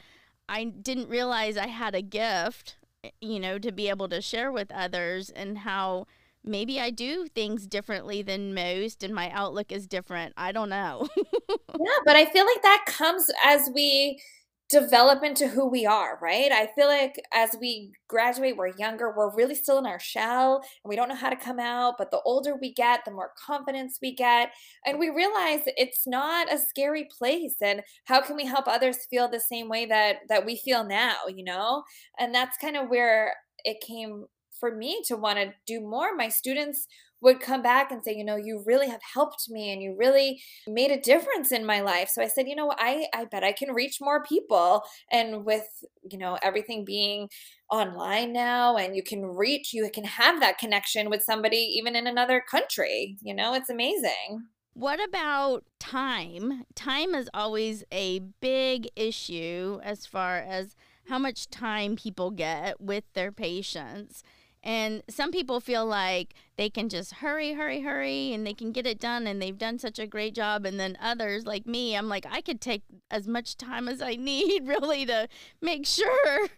I 0.49 0.63
didn't 0.65 1.09
realize 1.09 1.55
I 1.55 1.67
had 1.67 1.93
a 1.93 2.01
gift, 2.01 2.77
eh, 3.03 3.11
you 3.21 3.39
know, 3.39 3.59
to 3.59 3.71
be 3.71 3.87
able 3.87 4.09
to 4.09 4.21
share 4.21 4.51
with 4.51 4.71
others 4.71 5.29
and 5.29 5.59
how 5.59 6.07
maybe 6.43 6.79
I 6.79 6.89
do 6.89 7.27
things 7.27 7.67
differently 7.67 8.21
than 8.21 8.53
most 8.53 9.03
and 9.03 9.13
my 9.13 9.29
outlook 9.31 9.71
is 9.71 9.87
different. 9.87 10.33
I 10.37 10.51
don't 10.51 10.69
know. 10.69 11.07
yeah, 11.17 11.99
but 12.05 12.15
I 12.15 12.25
feel 12.25 12.45
like 12.45 12.61
that 12.63 12.85
comes 12.87 13.29
as 13.43 13.69
we 13.73 14.21
develop 14.69 15.23
into 15.23 15.47
who 15.47 15.67
we 15.67 15.85
are, 15.87 16.19
right? 16.21 16.51
I 16.51 16.69
feel 16.75 16.87
like 16.87 17.15
as 17.33 17.55
we 17.59 17.91
graduate, 18.07 18.55
we're 18.55 18.77
younger, 18.77 19.11
we're 19.15 19.35
really 19.35 19.55
still 19.55 19.79
in 19.79 19.87
our 19.87 19.99
shell 19.99 20.61
and 20.83 20.89
we 20.89 20.95
don't 20.95 21.09
know 21.09 21.15
how 21.15 21.31
to 21.31 21.35
come 21.35 21.59
out. 21.59 21.95
But 21.97 22.11
the 22.11 22.21
older 22.23 22.55
we 22.55 22.71
get, 22.73 23.03
the 23.03 23.11
more 23.11 23.31
confidence 23.47 23.97
we 23.99 24.13
get. 24.13 24.51
And 24.85 24.99
we 24.99 25.09
realize 25.09 25.61
it's 25.65 26.05
not 26.05 26.53
a 26.53 26.59
scary 26.59 27.07
place. 27.17 27.55
And 27.61 27.81
how 28.05 28.21
can 28.21 28.35
we 28.35 28.45
help 28.45 28.67
others 28.67 29.07
feel 29.09 29.27
the 29.27 29.39
same 29.39 29.69
way 29.69 29.87
that 29.87 30.17
that 30.29 30.45
we 30.45 30.55
feel 30.55 30.83
now, 30.83 31.15
you 31.27 31.43
know? 31.43 31.83
And 32.19 32.33
that's 32.33 32.57
kind 32.57 32.77
of 32.77 32.89
where 32.89 33.33
it 33.65 33.81
came 33.85 34.25
for 34.59 34.75
me 34.75 35.01
to 35.07 35.15
want 35.15 35.37
to 35.37 35.53
do 35.65 35.81
more. 35.81 36.15
My 36.15 36.29
students 36.29 36.87
would 37.21 37.39
come 37.39 37.61
back 37.61 37.91
and 37.91 38.03
say, 38.03 38.15
you 38.15 38.23
know, 38.23 38.35
you 38.35 38.63
really 38.65 38.87
have 38.89 39.01
helped 39.13 39.49
me 39.49 39.71
and 39.71 39.81
you 39.81 39.95
really 39.97 40.41
made 40.67 40.91
a 40.91 40.99
difference 40.99 41.51
in 41.51 41.65
my 41.65 41.81
life. 41.81 42.09
So 42.09 42.21
I 42.21 42.27
said, 42.27 42.47
you 42.47 42.55
know, 42.55 42.73
I 42.77 43.07
I 43.13 43.25
bet 43.25 43.43
I 43.43 43.51
can 43.51 43.73
reach 43.73 43.97
more 43.99 44.23
people 44.23 44.83
and 45.11 45.45
with, 45.45 45.67
you 46.09 46.17
know, 46.17 46.37
everything 46.41 46.85
being 46.85 47.29
online 47.69 48.33
now 48.33 48.77
and 48.77 48.95
you 48.95 49.03
can 49.03 49.23
reach 49.23 49.73
you 49.73 49.87
can 49.93 50.03
have 50.03 50.39
that 50.39 50.57
connection 50.57 51.09
with 51.09 51.21
somebody 51.21 51.57
even 51.57 51.95
in 51.95 52.07
another 52.07 52.41
country. 52.49 53.17
You 53.21 53.33
know, 53.33 53.53
it's 53.53 53.69
amazing. 53.69 54.47
What 54.73 55.03
about 55.03 55.65
time? 55.79 56.63
Time 56.73 57.13
is 57.13 57.29
always 57.33 57.83
a 57.91 58.19
big 58.19 58.87
issue 58.95 59.81
as 59.83 60.05
far 60.05 60.37
as 60.37 60.75
how 61.09 61.19
much 61.19 61.49
time 61.49 61.95
people 61.95 62.31
get 62.31 62.79
with 62.79 63.03
their 63.13 63.31
patients. 63.31 64.23
And 64.61 65.03
some 65.09 65.31
people 65.31 65.59
feel 65.61 65.85
like 65.85 66.33
they 66.57 66.69
can 66.69 66.89
just 66.89 67.15
hurry, 67.15 67.53
hurry, 67.53 67.81
hurry, 67.81 68.33
and 68.33 68.45
they 68.45 68.53
can 68.53 68.73
get 68.73 68.85
it 68.85 68.99
done, 68.99 69.25
and 69.25 69.41
they've 69.41 69.57
done 69.57 69.79
such 69.79 69.99
a 69.99 70.07
great 70.07 70.35
job. 70.35 70.65
And 70.65 70.79
then 70.79 70.97
others, 71.01 71.45
like 71.45 71.65
me, 71.65 71.95
I'm 71.95 72.09
like, 72.09 72.25
I 72.29 72.41
could 72.41 72.59
take 72.59 72.83
as 73.09 73.27
much 73.27 73.55
time 73.55 73.87
as 73.87 74.01
I 74.01 74.15
need 74.15 74.63
really 74.67 75.05
to 75.05 75.27
make 75.61 75.85
sure. 75.85 76.49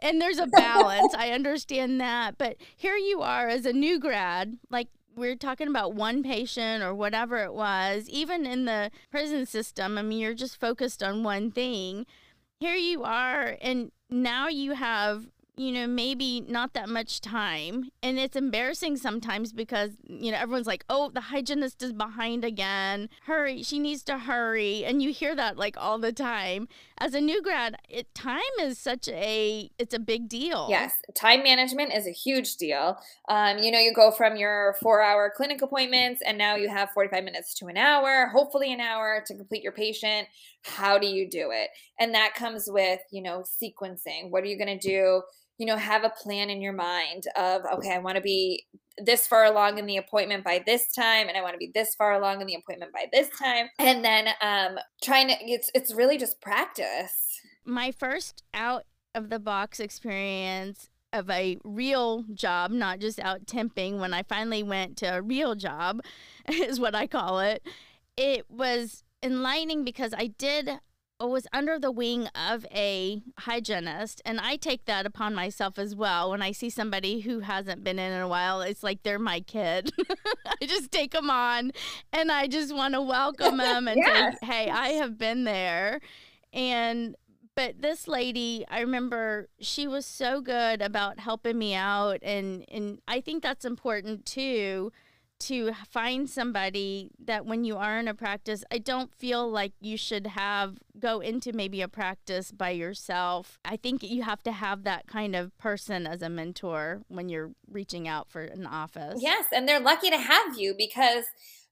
And 0.00 0.20
there's 0.20 0.38
a 0.38 0.46
balance. 0.46 1.14
I 1.14 1.30
understand 1.30 2.00
that. 2.00 2.38
But 2.38 2.56
here 2.76 2.96
you 2.96 3.20
are 3.20 3.48
as 3.48 3.66
a 3.66 3.72
new 3.72 4.00
grad, 4.00 4.58
like 4.70 4.88
we're 5.14 5.36
talking 5.36 5.68
about 5.68 5.94
one 5.94 6.22
patient 6.22 6.82
or 6.82 6.94
whatever 6.94 7.38
it 7.38 7.52
was, 7.52 8.08
even 8.08 8.46
in 8.46 8.64
the 8.64 8.90
prison 9.10 9.46
system, 9.46 9.98
I 9.98 10.02
mean, 10.02 10.18
you're 10.18 10.34
just 10.34 10.58
focused 10.58 11.02
on 11.02 11.22
one 11.22 11.50
thing. 11.50 12.06
Here 12.60 12.74
you 12.74 13.02
are, 13.02 13.56
and 13.60 13.90
now 14.08 14.48
you 14.48 14.72
have 14.72 15.26
you 15.56 15.70
know, 15.70 15.86
maybe 15.86 16.40
not 16.40 16.72
that 16.72 16.88
much 16.88 17.20
time. 17.20 17.90
And 18.02 18.18
it's 18.18 18.36
embarrassing 18.36 18.96
sometimes 18.96 19.52
because, 19.52 19.92
you 20.06 20.32
know, 20.32 20.38
everyone's 20.38 20.66
like, 20.66 20.84
oh, 20.88 21.10
the 21.10 21.20
hygienist 21.20 21.82
is 21.82 21.92
behind 21.92 22.44
again. 22.44 23.10
Hurry, 23.26 23.62
she 23.62 23.78
needs 23.78 24.02
to 24.04 24.18
hurry. 24.18 24.84
And 24.84 25.02
you 25.02 25.12
hear 25.12 25.34
that 25.34 25.58
like 25.58 25.76
all 25.76 25.98
the 25.98 26.12
time. 26.12 26.68
As 27.02 27.14
a 27.14 27.20
new 27.20 27.42
grad, 27.42 27.74
it, 27.88 28.14
time 28.14 28.40
is 28.60 28.78
such 28.78 29.08
a, 29.08 29.68
it's 29.76 29.92
a 29.92 29.98
big 29.98 30.28
deal. 30.28 30.68
Yes. 30.70 30.92
Time 31.16 31.42
management 31.42 31.92
is 31.92 32.06
a 32.06 32.12
huge 32.12 32.54
deal. 32.58 32.96
Um, 33.28 33.58
you 33.58 33.72
know, 33.72 33.80
you 33.80 33.92
go 33.92 34.12
from 34.12 34.36
your 34.36 34.76
four 34.80 35.02
hour 35.02 35.32
clinic 35.36 35.62
appointments 35.62 36.22
and 36.24 36.38
now 36.38 36.54
you 36.54 36.68
have 36.68 36.90
45 36.90 37.24
minutes 37.24 37.54
to 37.54 37.66
an 37.66 37.76
hour, 37.76 38.28
hopefully 38.28 38.72
an 38.72 38.80
hour 38.80 39.24
to 39.26 39.34
complete 39.34 39.64
your 39.64 39.72
patient. 39.72 40.28
How 40.62 40.96
do 40.96 41.08
you 41.08 41.28
do 41.28 41.50
it? 41.50 41.70
And 41.98 42.14
that 42.14 42.34
comes 42.34 42.66
with, 42.70 43.00
you 43.10 43.20
know, 43.20 43.42
sequencing. 43.42 44.30
What 44.30 44.44
are 44.44 44.46
you 44.46 44.56
going 44.56 44.78
to 44.78 44.88
do? 44.88 45.22
you 45.58 45.66
know, 45.66 45.76
have 45.76 46.02
a 46.02 46.10
plan 46.10 46.50
in 46.50 46.60
your 46.60 46.72
mind 46.72 47.24
of, 47.36 47.62
okay, 47.74 47.94
I 47.94 47.98
want 47.98 48.16
to 48.16 48.22
be 48.22 48.66
this 48.98 49.26
far 49.26 49.44
along 49.44 49.78
in 49.78 49.86
the 49.86 49.96
appointment 49.96 50.44
by 50.44 50.62
this 50.64 50.92
time 50.92 51.28
and 51.28 51.36
I 51.36 51.42
want 51.42 51.54
to 51.54 51.58
be 51.58 51.70
this 51.74 51.94
far 51.94 52.12
along 52.12 52.40
in 52.40 52.46
the 52.46 52.54
appointment 52.54 52.92
by 52.92 53.06
this 53.12 53.28
time. 53.38 53.68
And 53.78 54.04
then 54.04 54.28
um 54.40 54.78
trying 55.02 55.28
to 55.28 55.34
it's 55.40 55.70
it's 55.74 55.94
really 55.94 56.18
just 56.18 56.40
practice. 56.40 57.40
My 57.64 57.92
first 57.92 58.42
out 58.52 58.84
of 59.14 59.30
the 59.30 59.38
box 59.38 59.80
experience 59.80 60.88
of 61.12 61.28
a 61.28 61.58
real 61.62 62.24
job, 62.34 62.70
not 62.70 62.98
just 62.98 63.20
out 63.20 63.44
temping, 63.46 63.98
when 63.98 64.14
I 64.14 64.22
finally 64.22 64.62
went 64.62 64.96
to 64.98 65.06
a 65.06 65.20
real 65.20 65.54
job, 65.54 66.00
is 66.48 66.80
what 66.80 66.94
I 66.94 67.06
call 67.06 67.40
it. 67.40 67.62
It 68.16 68.46
was 68.50 69.04
enlightening 69.22 69.84
because 69.84 70.14
I 70.16 70.28
did 70.28 70.70
was 71.30 71.46
under 71.52 71.78
the 71.78 71.90
wing 71.90 72.28
of 72.34 72.66
a 72.72 73.22
hygienist 73.38 74.20
and 74.24 74.40
i 74.40 74.56
take 74.56 74.84
that 74.86 75.06
upon 75.06 75.34
myself 75.34 75.78
as 75.78 75.94
well. 75.94 76.30
When 76.30 76.42
i 76.42 76.52
see 76.52 76.70
somebody 76.70 77.20
who 77.20 77.40
hasn't 77.40 77.84
been 77.84 77.98
in 77.98 78.12
in 78.12 78.20
a 78.20 78.28
while 78.28 78.60
it's 78.60 78.82
like 78.82 79.02
they're 79.02 79.18
my 79.18 79.40
kid. 79.40 79.92
I 80.46 80.66
just 80.66 80.90
take 80.90 81.12
them 81.12 81.30
on 81.30 81.72
and 82.12 82.30
i 82.30 82.46
just 82.46 82.74
want 82.74 82.94
to 82.94 83.00
welcome 83.00 83.58
them 83.58 83.88
and 83.88 83.98
yes. 83.98 84.38
say 84.40 84.46
hey 84.46 84.70
i 84.70 84.88
have 84.90 85.18
been 85.18 85.44
there. 85.44 86.00
And 86.52 87.16
but 87.54 87.80
this 87.80 88.08
lady 88.08 88.64
i 88.68 88.80
remember 88.80 89.48
she 89.60 89.86
was 89.86 90.06
so 90.06 90.40
good 90.40 90.82
about 90.82 91.20
helping 91.20 91.58
me 91.58 91.74
out 91.74 92.18
and 92.22 92.64
and 92.70 93.00
i 93.06 93.20
think 93.20 93.42
that's 93.42 93.64
important 93.64 94.24
too 94.26 94.92
to 95.42 95.72
find 95.88 96.28
somebody 96.28 97.10
that 97.24 97.46
when 97.46 97.64
you 97.64 97.76
are 97.76 97.98
in 97.98 98.08
a 98.08 98.14
practice, 98.14 98.64
I 98.70 98.78
don't 98.78 99.14
feel 99.14 99.50
like 99.50 99.72
you 99.80 99.96
should 99.96 100.28
have 100.28 100.78
go 100.98 101.20
into 101.20 101.52
maybe 101.52 101.82
a 101.82 101.88
practice 101.88 102.52
by 102.52 102.70
yourself. 102.70 103.58
I 103.64 103.76
think 103.76 104.02
you 104.02 104.22
have 104.22 104.42
to 104.44 104.52
have 104.52 104.84
that 104.84 105.06
kind 105.06 105.34
of 105.34 105.56
person 105.58 106.06
as 106.06 106.22
a 106.22 106.28
mentor 106.28 107.02
when 107.08 107.28
you're 107.28 107.52
reaching 107.70 108.06
out 108.06 108.30
for 108.30 108.42
an 108.42 108.66
office. 108.66 109.20
Yes, 109.22 109.46
and 109.52 109.68
they're 109.68 109.80
lucky 109.80 110.10
to 110.10 110.18
have 110.18 110.58
you 110.58 110.74
because 110.76 111.24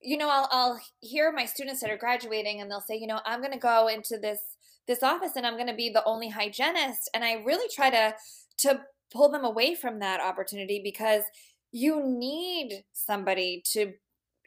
you 0.03 0.17
know, 0.17 0.31
I'll 0.31 0.49
I'll 0.51 0.81
hear 1.01 1.31
my 1.31 1.45
students 1.45 1.81
that 1.83 1.91
are 1.91 1.97
graduating 1.97 2.61
and 2.61 2.71
they'll 2.71 2.81
say, 2.81 2.97
you 2.97 3.07
know, 3.07 3.21
I'm 3.27 3.41
going 3.41 3.53
to 3.53 3.59
go 3.59 3.89
into 3.89 4.19
this 4.19 4.41
this 4.87 5.03
office 5.03 5.33
and 5.37 5.47
I'm 5.47 5.55
going 5.55 5.67
to 5.67 5.75
be 5.75 5.91
the 5.91 6.05
only 6.05 6.31
hygienist 6.31 7.11
and 7.13 7.23
I 7.23 7.35
really 7.35 7.69
try 7.75 7.91
to 7.91 8.15
to 8.61 8.81
pull 9.13 9.31
them 9.31 9.45
away 9.45 9.75
from 9.75 9.99
that 9.99 10.21
opportunity 10.21 10.81
because 10.83 11.25
you 11.73 12.03
need 12.05 12.85
somebody 12.93 13.63
to 13.73 13.93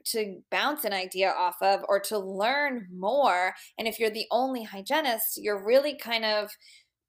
to 0.05 0.41
bounce 0.51 0.83
an 0.83 0.91
idea 0.91 1.29
off 1.31 1.55
of 1.61 1.79
or 1.87 1.97
to 1.97 2.19
learn 2.19 2.87
more 2.93 3.53
and 3.77 3.87
if 3.87 3.99
you're 3.99 4.09
the 4.09 4.25
only 4.31 4.61
hygienist 4.63 5.39
you're 5.41 5.63
really 5.63 5.95
kind 5.97 6.25
of 6.25 6.49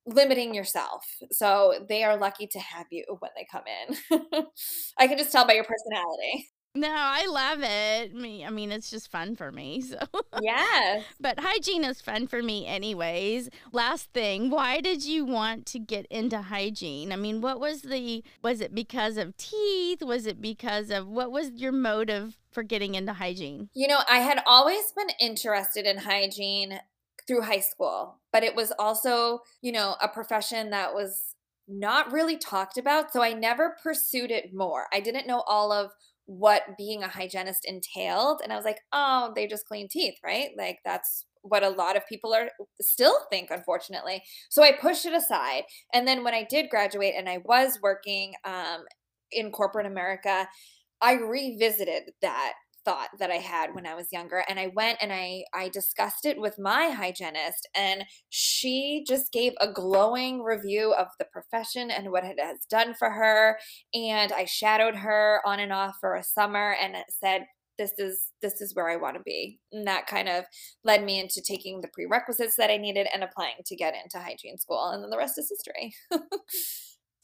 limiting 0.06 0.54
yourself. 0.54 1.04
So 1.32 1.84
they 1.88 2.04
are 2.04 2.16
lucky 2.16 2.46
to 2.48 2.58
have 2.58 2.86
you 2.90 3.04
when 3.20 3.30
they 3.36 3.46
come 3.50 3.62
in. 3.66 4.20
I 4.98 5.06
can 5.06 5.18
just 5.18 5.32
tell 5.32 5.46
by 5.46 5.54
your 5.54 5.64
personality 5.64 6.50
no, 6.74 6.90
I 6.90 7.26
love 7.26 7.60
it. 7.62 8.14
Me, 8.14 8.44
I 8.44 8.50
mean, 8.50 8.72
it's 8.72 8.90
just 8.90 9.10
fun 9.10 9.36
for 9.36 9.52
me. 9.52 9.82
So 9.94 9.98
yeah, 10.42 11.02
but 11.20 11.38
hygiene 11.38 11.84
is 11.84 12.00
fun 12.00 12.26
for 12.26 12.42
me, 12.42 12.66
anyways. 12.66 13.48
Last 13.72 14.10
thing, 14.12 14.50
why 14.50 14.80
did 14.80 15.04
you 15.04 15.24
want 15.24 15.66
to 15.66 15.78
get 15.78 16.06
into 16.06 16.40
hygiene? 16.42 17.12
I 17.12 17.16
mean, 17.16 17.40
what 17.40 17.60
was 17.60 17.82
the? 17.82 18.24
Was 18.42 18.60
it 18.60 18.74
because 18.74 19.16
of 19.16 19.36
teeth? 19.36 20.02
Was 20.02 20.26
it 20.26 20.40
because 20.40 20.90
of 20.90 21.06
what 21.06 21.30
was 21.30 21.50
your 21.52 21.72
motive 21.72 22.36
for 22.50 22.62
getting 22.62 22.94
into 22.94 23.12
hygiene? 23.12 23.68
You 23.74 23.88
know, 23.88 24.00
I 24.08 24.18
had 24.18 24.42
always 24.46 24.92
been 24.92 25.10
interested 25.20 25.86
in 25.86 25.98
hygiene 25.98 26.80
through 27.26 27.42
high 27.42 27.60
school, 27.60 28.18
but 28.32 28.42
it 28.42 28.56
was 28.56 28.72
also, 28.78 29.40
you 29.62 29.72
know, 29.72 29.96
a 30.02 30.08
profession 30.08 30.70
that 30.70 30.94
was 30.94 31.34
not 31.68 32.12
really 32.12 32.36
talked 32.36 32.78
about. 32.78 33.12
So 33.12 33.22
I 33.22 33.32
never 33.32 33.76
pursued 33.82 34.30
it 34.30 34.52
more. 34.52 34.86
I 34.92 35.00
didn't 35.00 35.26
know 35.26 35.44
all 35.46 35.72
of 35.72 35.92
what 36.26 36.62
being 36.78 37.02
a 37.02 37.08
hygienist 37.08 37.64
entailed. 37.64 38.40
And 38.42 38.52
I 38.52 38.56
was 38.56 38.64
like, 38.64 38.78
oh, 38.92 39.32
they 39.34 39.46
just 39.46 39.66
clean 39.66 39.88
teeth, 39.88 40.14
right? 40.24 40.50
Like 40.56 40.78
that's 40.84 41.26
what 41.42 41.62
a 41.62 41.68
lot 41.68 41.96
of 41.96 42.06
people 42.08 42.34
are 42.34 42.48
still 42.80 43.18
think, 43.30 43.50
unfortunately. 43.50 44.22
So 44.48 44.62
I 44.62 44.72
pushed 44.72 45.04
it 45.04 45.12
aside. 45.12 45.64
And 45.92 46.08
then 46.08 46.24
when 46.24 46.34
I 46.34 46.46
did 46.48 46.70
graduate 46.70 47.14
and 47.16 47.28
I 47.28 47.38
was 47.44 47.78
working 47.82 48.32
um, 48.44 48.84
in 49.30 49.52
corporate 49.52 49.86
America, 49.86 50.48
I 51.02 51.14
revisited 51.14 52.12
that 52.22 52.54
thought 52.84 53.08
that 53.18 53.30
I 53.30 53.36
had 53.36 53.74
when 53.74 53.86
I 53.86 53.94
was 53.94 54.12
younger 54.12 54.44
and 54.48 54.58
I 54.58 54.70
went 54.74 54.98
and 55.00 55.12
I 55.12 55.44
I 55.54 55.68
discussed 55.68 56.24
it 56.24 56.38
with 56.38 56.58
my 56.58 56.90
hygienist 56.90 57.68
and 57.74 58.04
she 58.28 59.04
just 59.06 59.32
gave 59.32 59.52
a 59.60 59.72
glowing 59.72 60.42
review 60.42 60.92
of 60.92 61.08
the 61.18 61.26
profession 61.26 61.90
and 61.90 62.10
what 62.10 62.24
it 62.24 62.38
has 62.40 62.58
done 62.68 62.94
for 62.94 63.10
her 63.10 63.58
and 63.92 64.32
I 64.32 64.44
shadowed 64.44 64.96
her 64.96 65.40
on 65.46 65.60
and 65.60 65.72
off 65.72 65.96
for 66.00 66.14
a 66.14 66.24
summer 66.24 66.76
and 66.80 66.96
said 67.08 67.46
this 67.78 67.92
is 67.98 68.28
this 68.40 68.60
is 68.60 68.74
where 68.74 68.88
I 68.88 68.96
want 68.96 69.16
to 69.16 69.22
be. 69.24 69.58
And 69.72 69.86
that 69.86 70.06
kind 70.06 70.28
of 70.28 70.44
led 70.84 71.04
me 71.04 71.18
into 71.18 71.42
taking 71.42 71.80
the 71.80 71.88
prerequisites 71.88 72.56
that 72.56 72.70
I 72.70 72.76
needed 72.76 73.08
and 73.12 73.24
applying 73.24 73.56
to 73.66 73.76
get 73.76 73.94
into 73.94 74.24
hygiene 74.24 74.58
school 74.58 74.90
and 74.90 75.02
then 75.02 75.10
the 75.10 75.18
rest 75.18 75.38
is 75.38 75.50
history. 75.50 75.94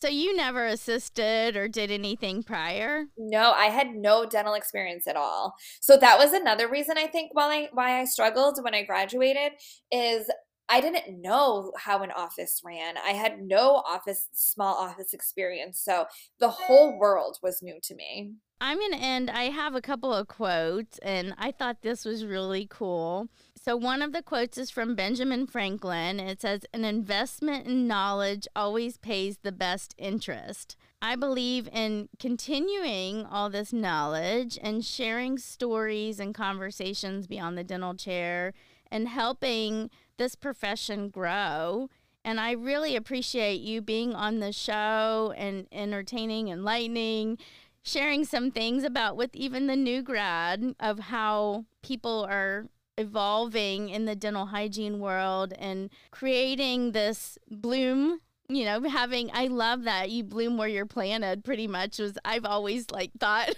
So 0.03 0.09
you 0.09 0.35
never 0.35 0.67
assisted 0.67 1.57
or 1.57 1.69
did 1.69 1.91
anything 1.91 2.43
prior? 2.43 3.05
No, 3.19 3.53
I 3.53 3.67
had 3.67 3.95
no 3.95 4.25
dental 4.25 4.55
experience 4.55 5.07
at 5.07 5.17
all. 5.17 5.55
So 5.83 5.99
that 5.99 6.19
was 6.19 6.33
another 6.33 6.71
reason 6.71 6.97
I 6.97 7.07
think 7.07 7.31
why 7.35 7.55
I 7.55 7.69
why 7.73 8.01
I 8.01 8.05
struggled 8.07 8.59
when 8.63 8.75
I 8.75 8.83
graduated 8.83 9.53
is 9.93 10.31
I 10.71 10.81
didn't 10.81 11.21
know 11.21 11.73
how 11.77 12.03
an 12.03 12.13
office 12.13 12.63
ran. 12.65 12.97
I 12.97 13.11
had 13.11 13.43
no 13.43 13.83
office 13.87 14.29
small 14.33 14.77
office 14.77 15.13
experience. 15.13 15.81
So 15.81 16.07
the 16.39 16.49
whole 16.49 16.97
world 16.97 17.39
was 17.43 17.61
new 17.61 17.81
to 17.83 17.95
me. 17.97 18.35
I'm 18.63 18.79
going 18.79 18.93
to 18.93 18.99
end. 18.99 19.31
I 19.31 19.45
have 19.45 19.75
a 19.75 19.81
couple 19.81 20.13
of 20.13 20.29
quotes, 20.29 20.99
and 20.99 21.35
I 21.39 21.51
thought 21.51 21.81
this 21.81 22.05
was 22.05 22.27
really 22.27 22.67
cool. 22.69 23.29
So, 23.57 23.75
one 23.75 24.03
of 24.03 24.13
the 24.13 24.23
quotes 24.23 24.59
is 24.59 24.71
from 24.71 24.95
Benjamin 24.95 25.47
Franklin. 25.47 26.21
It 26.21 26.43
says, 26.43 26.67
An 26.75 26.85
investment 26.85 27.67
in 27.67 27.89
knowledge 27.89 28.47
always 28.55 28.99
pays 28.99 29.39
the 29.39 29.53
best 29.53 29.95
interest. 29.97 30.77
I 31.01 31.17
believe 31.17 31.71
in 31.73 32.11
continuing 32.19 33.25
all 33.25 33.49
this 33.49 33.73
knowledge 33.73 34.59
and 34.63 34.85
sharing 34.85 35.39
stories 35.39 36.21
and 36.21 36.35
conversations 36.35 37.27
beyond 37.27 37.57
the 37.57 37.65
dental 37.65 37.95
chair 37.95 38.53
and 38.91 39.09
helping 39.09 39.91
this 40.21 40.35
profession 40.35 41.09
grow. 41.09 41.89
And 42.27 42.39
I 42.39 42.53
really 42.53 42.95
appreciate 42.95 43.63
you 43.63 43.81
being 43.81 44.15
on 44.15 44.39
the 44.39 44.53
show 44.53 45.33
and 45.35 45.67
entertaining, 45.73 46.49
enlightening, 46.49 47.39
sharing 47.83 48.27
some 48.27 48.51
things 48.51 48.85
about 48.85 49.17
with 49.17 49.35
even 49.35 49.67
the 49.67 49.77
new 49.77 50.03
grad 50.03 50.75
of 50.79 50.99
how 50.99 51.65
people 51.83 52.27
are 52.29 52.67
evolving 52.99 53.89
in 53.89 54.05
the 54.05 54.15
dental 54.15 54.47
hygiene 54.47 55.01
world 55.01 55.55
and 55.59 55.89
creating 56.11 56.93
this 56.93 57.39
bloom 57.51 58.21
you 58.47 58.65
know 58.65 58.83
having 58.83 59.31
i 59.33 59.47
love 59.47 59.85
that 59.85 60.11
you 60.11 60.23
bloom 60.23 60.59
where 60.59 60.69
you're 60.69 60.85
planted 60.85 61.43
pretty 61.43 61.67
much 61.67 61.99
was 61.99 62.19
i've 62.27 62.45
always 62.45 62.91
like 62.91 63.11
thought 63.19 63.55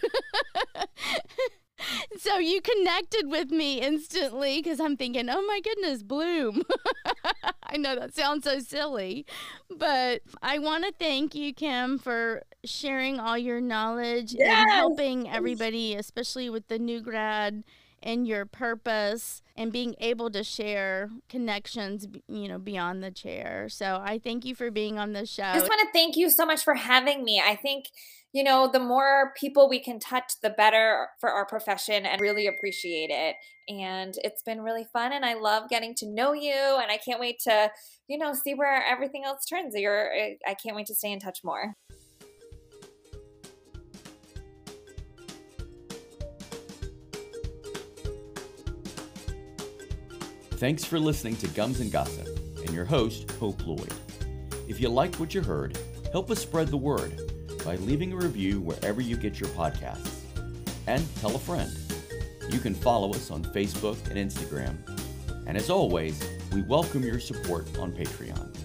so 2.19 2.39
you 2.39 2.61
connected 2.61 3.29
with 3.29 3.51
me 3.51 3.81
instantly 3.81 4.61
because 4.63 4.81
I'm 4.81 4.97
thinking, 4.97 5.29
oh 5.29 5.43
my 5.47 5.61
goodness, 5.63 6.03
Bloom. 6.03 6.63
I 7.63 7.77
know 7.77 7.95
that 7.97 8.15
sounds 8.15 8.45
so 8.45 8.59
silly, 8.61 9.25
but 9.75 10.23
I 10.43 10.59
want 10.59 10.85
to 10.85 10.93
thank 10.99 11.35
you, 11.35 11.55
Kim, 11.55 11.99
for 11.99 12.43
sharing 12.65 13.19
all 13.19 13.39
your 13.39 13.61
knowledge 13.61 14.35
yes! 14.35 14.63
and 14.63 14.71
helping 14.71 15.29
everybody, 15.29 15.95
especially 15.95 16.51
with 16.51 16.69
the 16.69 16.79
new 16.79 17.01
grad 17.01 17.65
and 18.03 18.27
your 18.27 18.45
purpose 18.45 19.43
and 19.57 19.73
being 19.73 19.95
able 20.01 20.31
to 20.31 20.43
share 20.43 21.11
connections 21.29 22.09
you 22.29 22.49
know 22.49 22.59
beyond 22.59 23.03
the 23.03 23.11
chair 23.11 23.69
so 23.69 24.01
i 24.05 24.19
thank 24.19 24.45
you 24.45 24.55
for 24.55 24.71
being 24.71 24.99
on 24.99 25.13
the 25.13 25.27
show 25.27 25.45
i 25.45 25.55
just 25.55 25.69
want 25.69 25.81
to 25.81 25.93
thank 25.93 26.17
you 26.17 26.31
so 26.31 26.45
much 26.45 26.63
for 26.63 26.75
having 26.75 27.25
me 27.25 27.43
i 27.45 27.55
think 27.57 27.87
you 28.33 28.43
know, 28.43 28.69
the 28.71 28.81
more 28.81 29.33
people 29.37 29.69
we 29.69 29.79
can 29.79 29.99
touch, 29.99 30.41
the 30.43 30.51
better 30.51 31.09
for 31.21 31.31
our 31.31 31.45
profession 31.45 32.07
and 32.07 32.21
really 32.21 32.47
appreciate 32.47 33.11
it. 33.11 33.37
And 33.69 34.15
it's 34.25 34.43
been 34.43 34.63
really 34.63 34.87
fun 34.91 35.13
and 35.13 35.25
I 35.25 35.35
love 35.35 35.69
getting 35.69 35.95
to 35.97 36.07
know 36.07 36.33
you 36.33 36.79
and 36.81 36.91
I 36.91 36.97
can't 36.97 37.21
wait 37.21 37.41
to, 37.41 37.71
you 38.09 38.17
know, 38.17 38.33
see 38.33 38.55
where 38.55 38.83
everything 38.87 39.25
else 39.25 39.45
turns. 39.45 39.75
You're 39.77 40.11
I 40.47 40.55
can't 40.55 40.75
wait 40.75 40.87
to 40.87 40.95
stay 40.95 41.13
in 41.13 41.21
touch 41.21 41.41
more. 41.45 41.75
Thanks 50.63 50.85
for 50.85 51.01
listening 51.01 51.35
to 51.39 51.49
Gums 51.49 51.81
and 51.81 51.91
Gossip 51.91 52.29
and 52.59 52.71
your 52.71 52.85
host, 52.85 53.29
Hope 53.41 53.61
Loyd. 53.63 53.93
If 54.69 54.81
you 54.81 54.89
liked 54.89 55.19
what 55.19 55.35
you 55.35 55.41
heard, 55.43 55.77
help 56.13 56.31
us 56.31 56.39
spread 56.39 56.69
the 56.69 56.77
word 56.77 57.33
by 57.65 57.75
leaving 57.75 58.13
a 58.13 58.17
review 58.17 58.61
wherever 58.61 59.01
you 59.01 59.17
get 59.17 59.41
your 59.41 59.49
podcasts. 59.49 60.21
And 60.87 61.05
tell 61.17 61.35
a 61.35 61.39
friend. 61.41 61.69
You 62.49 62.61
can 62.61 62.77
follow 62.77 63.11
us 63.11 63.33
on 63.33 63.43
Facebook 63.47 63.99
and 64.09 64.17
Instagram. 64.17 64.77
And 65.49 65.57
as 65.57 65.69
always, 65.69 66.23
we 66.53 66.63
welcome 66.63 67.03
your 67.03 67.19
support 67.19 67.67
on 67.79 67.91
Patreon. 67.91 68.62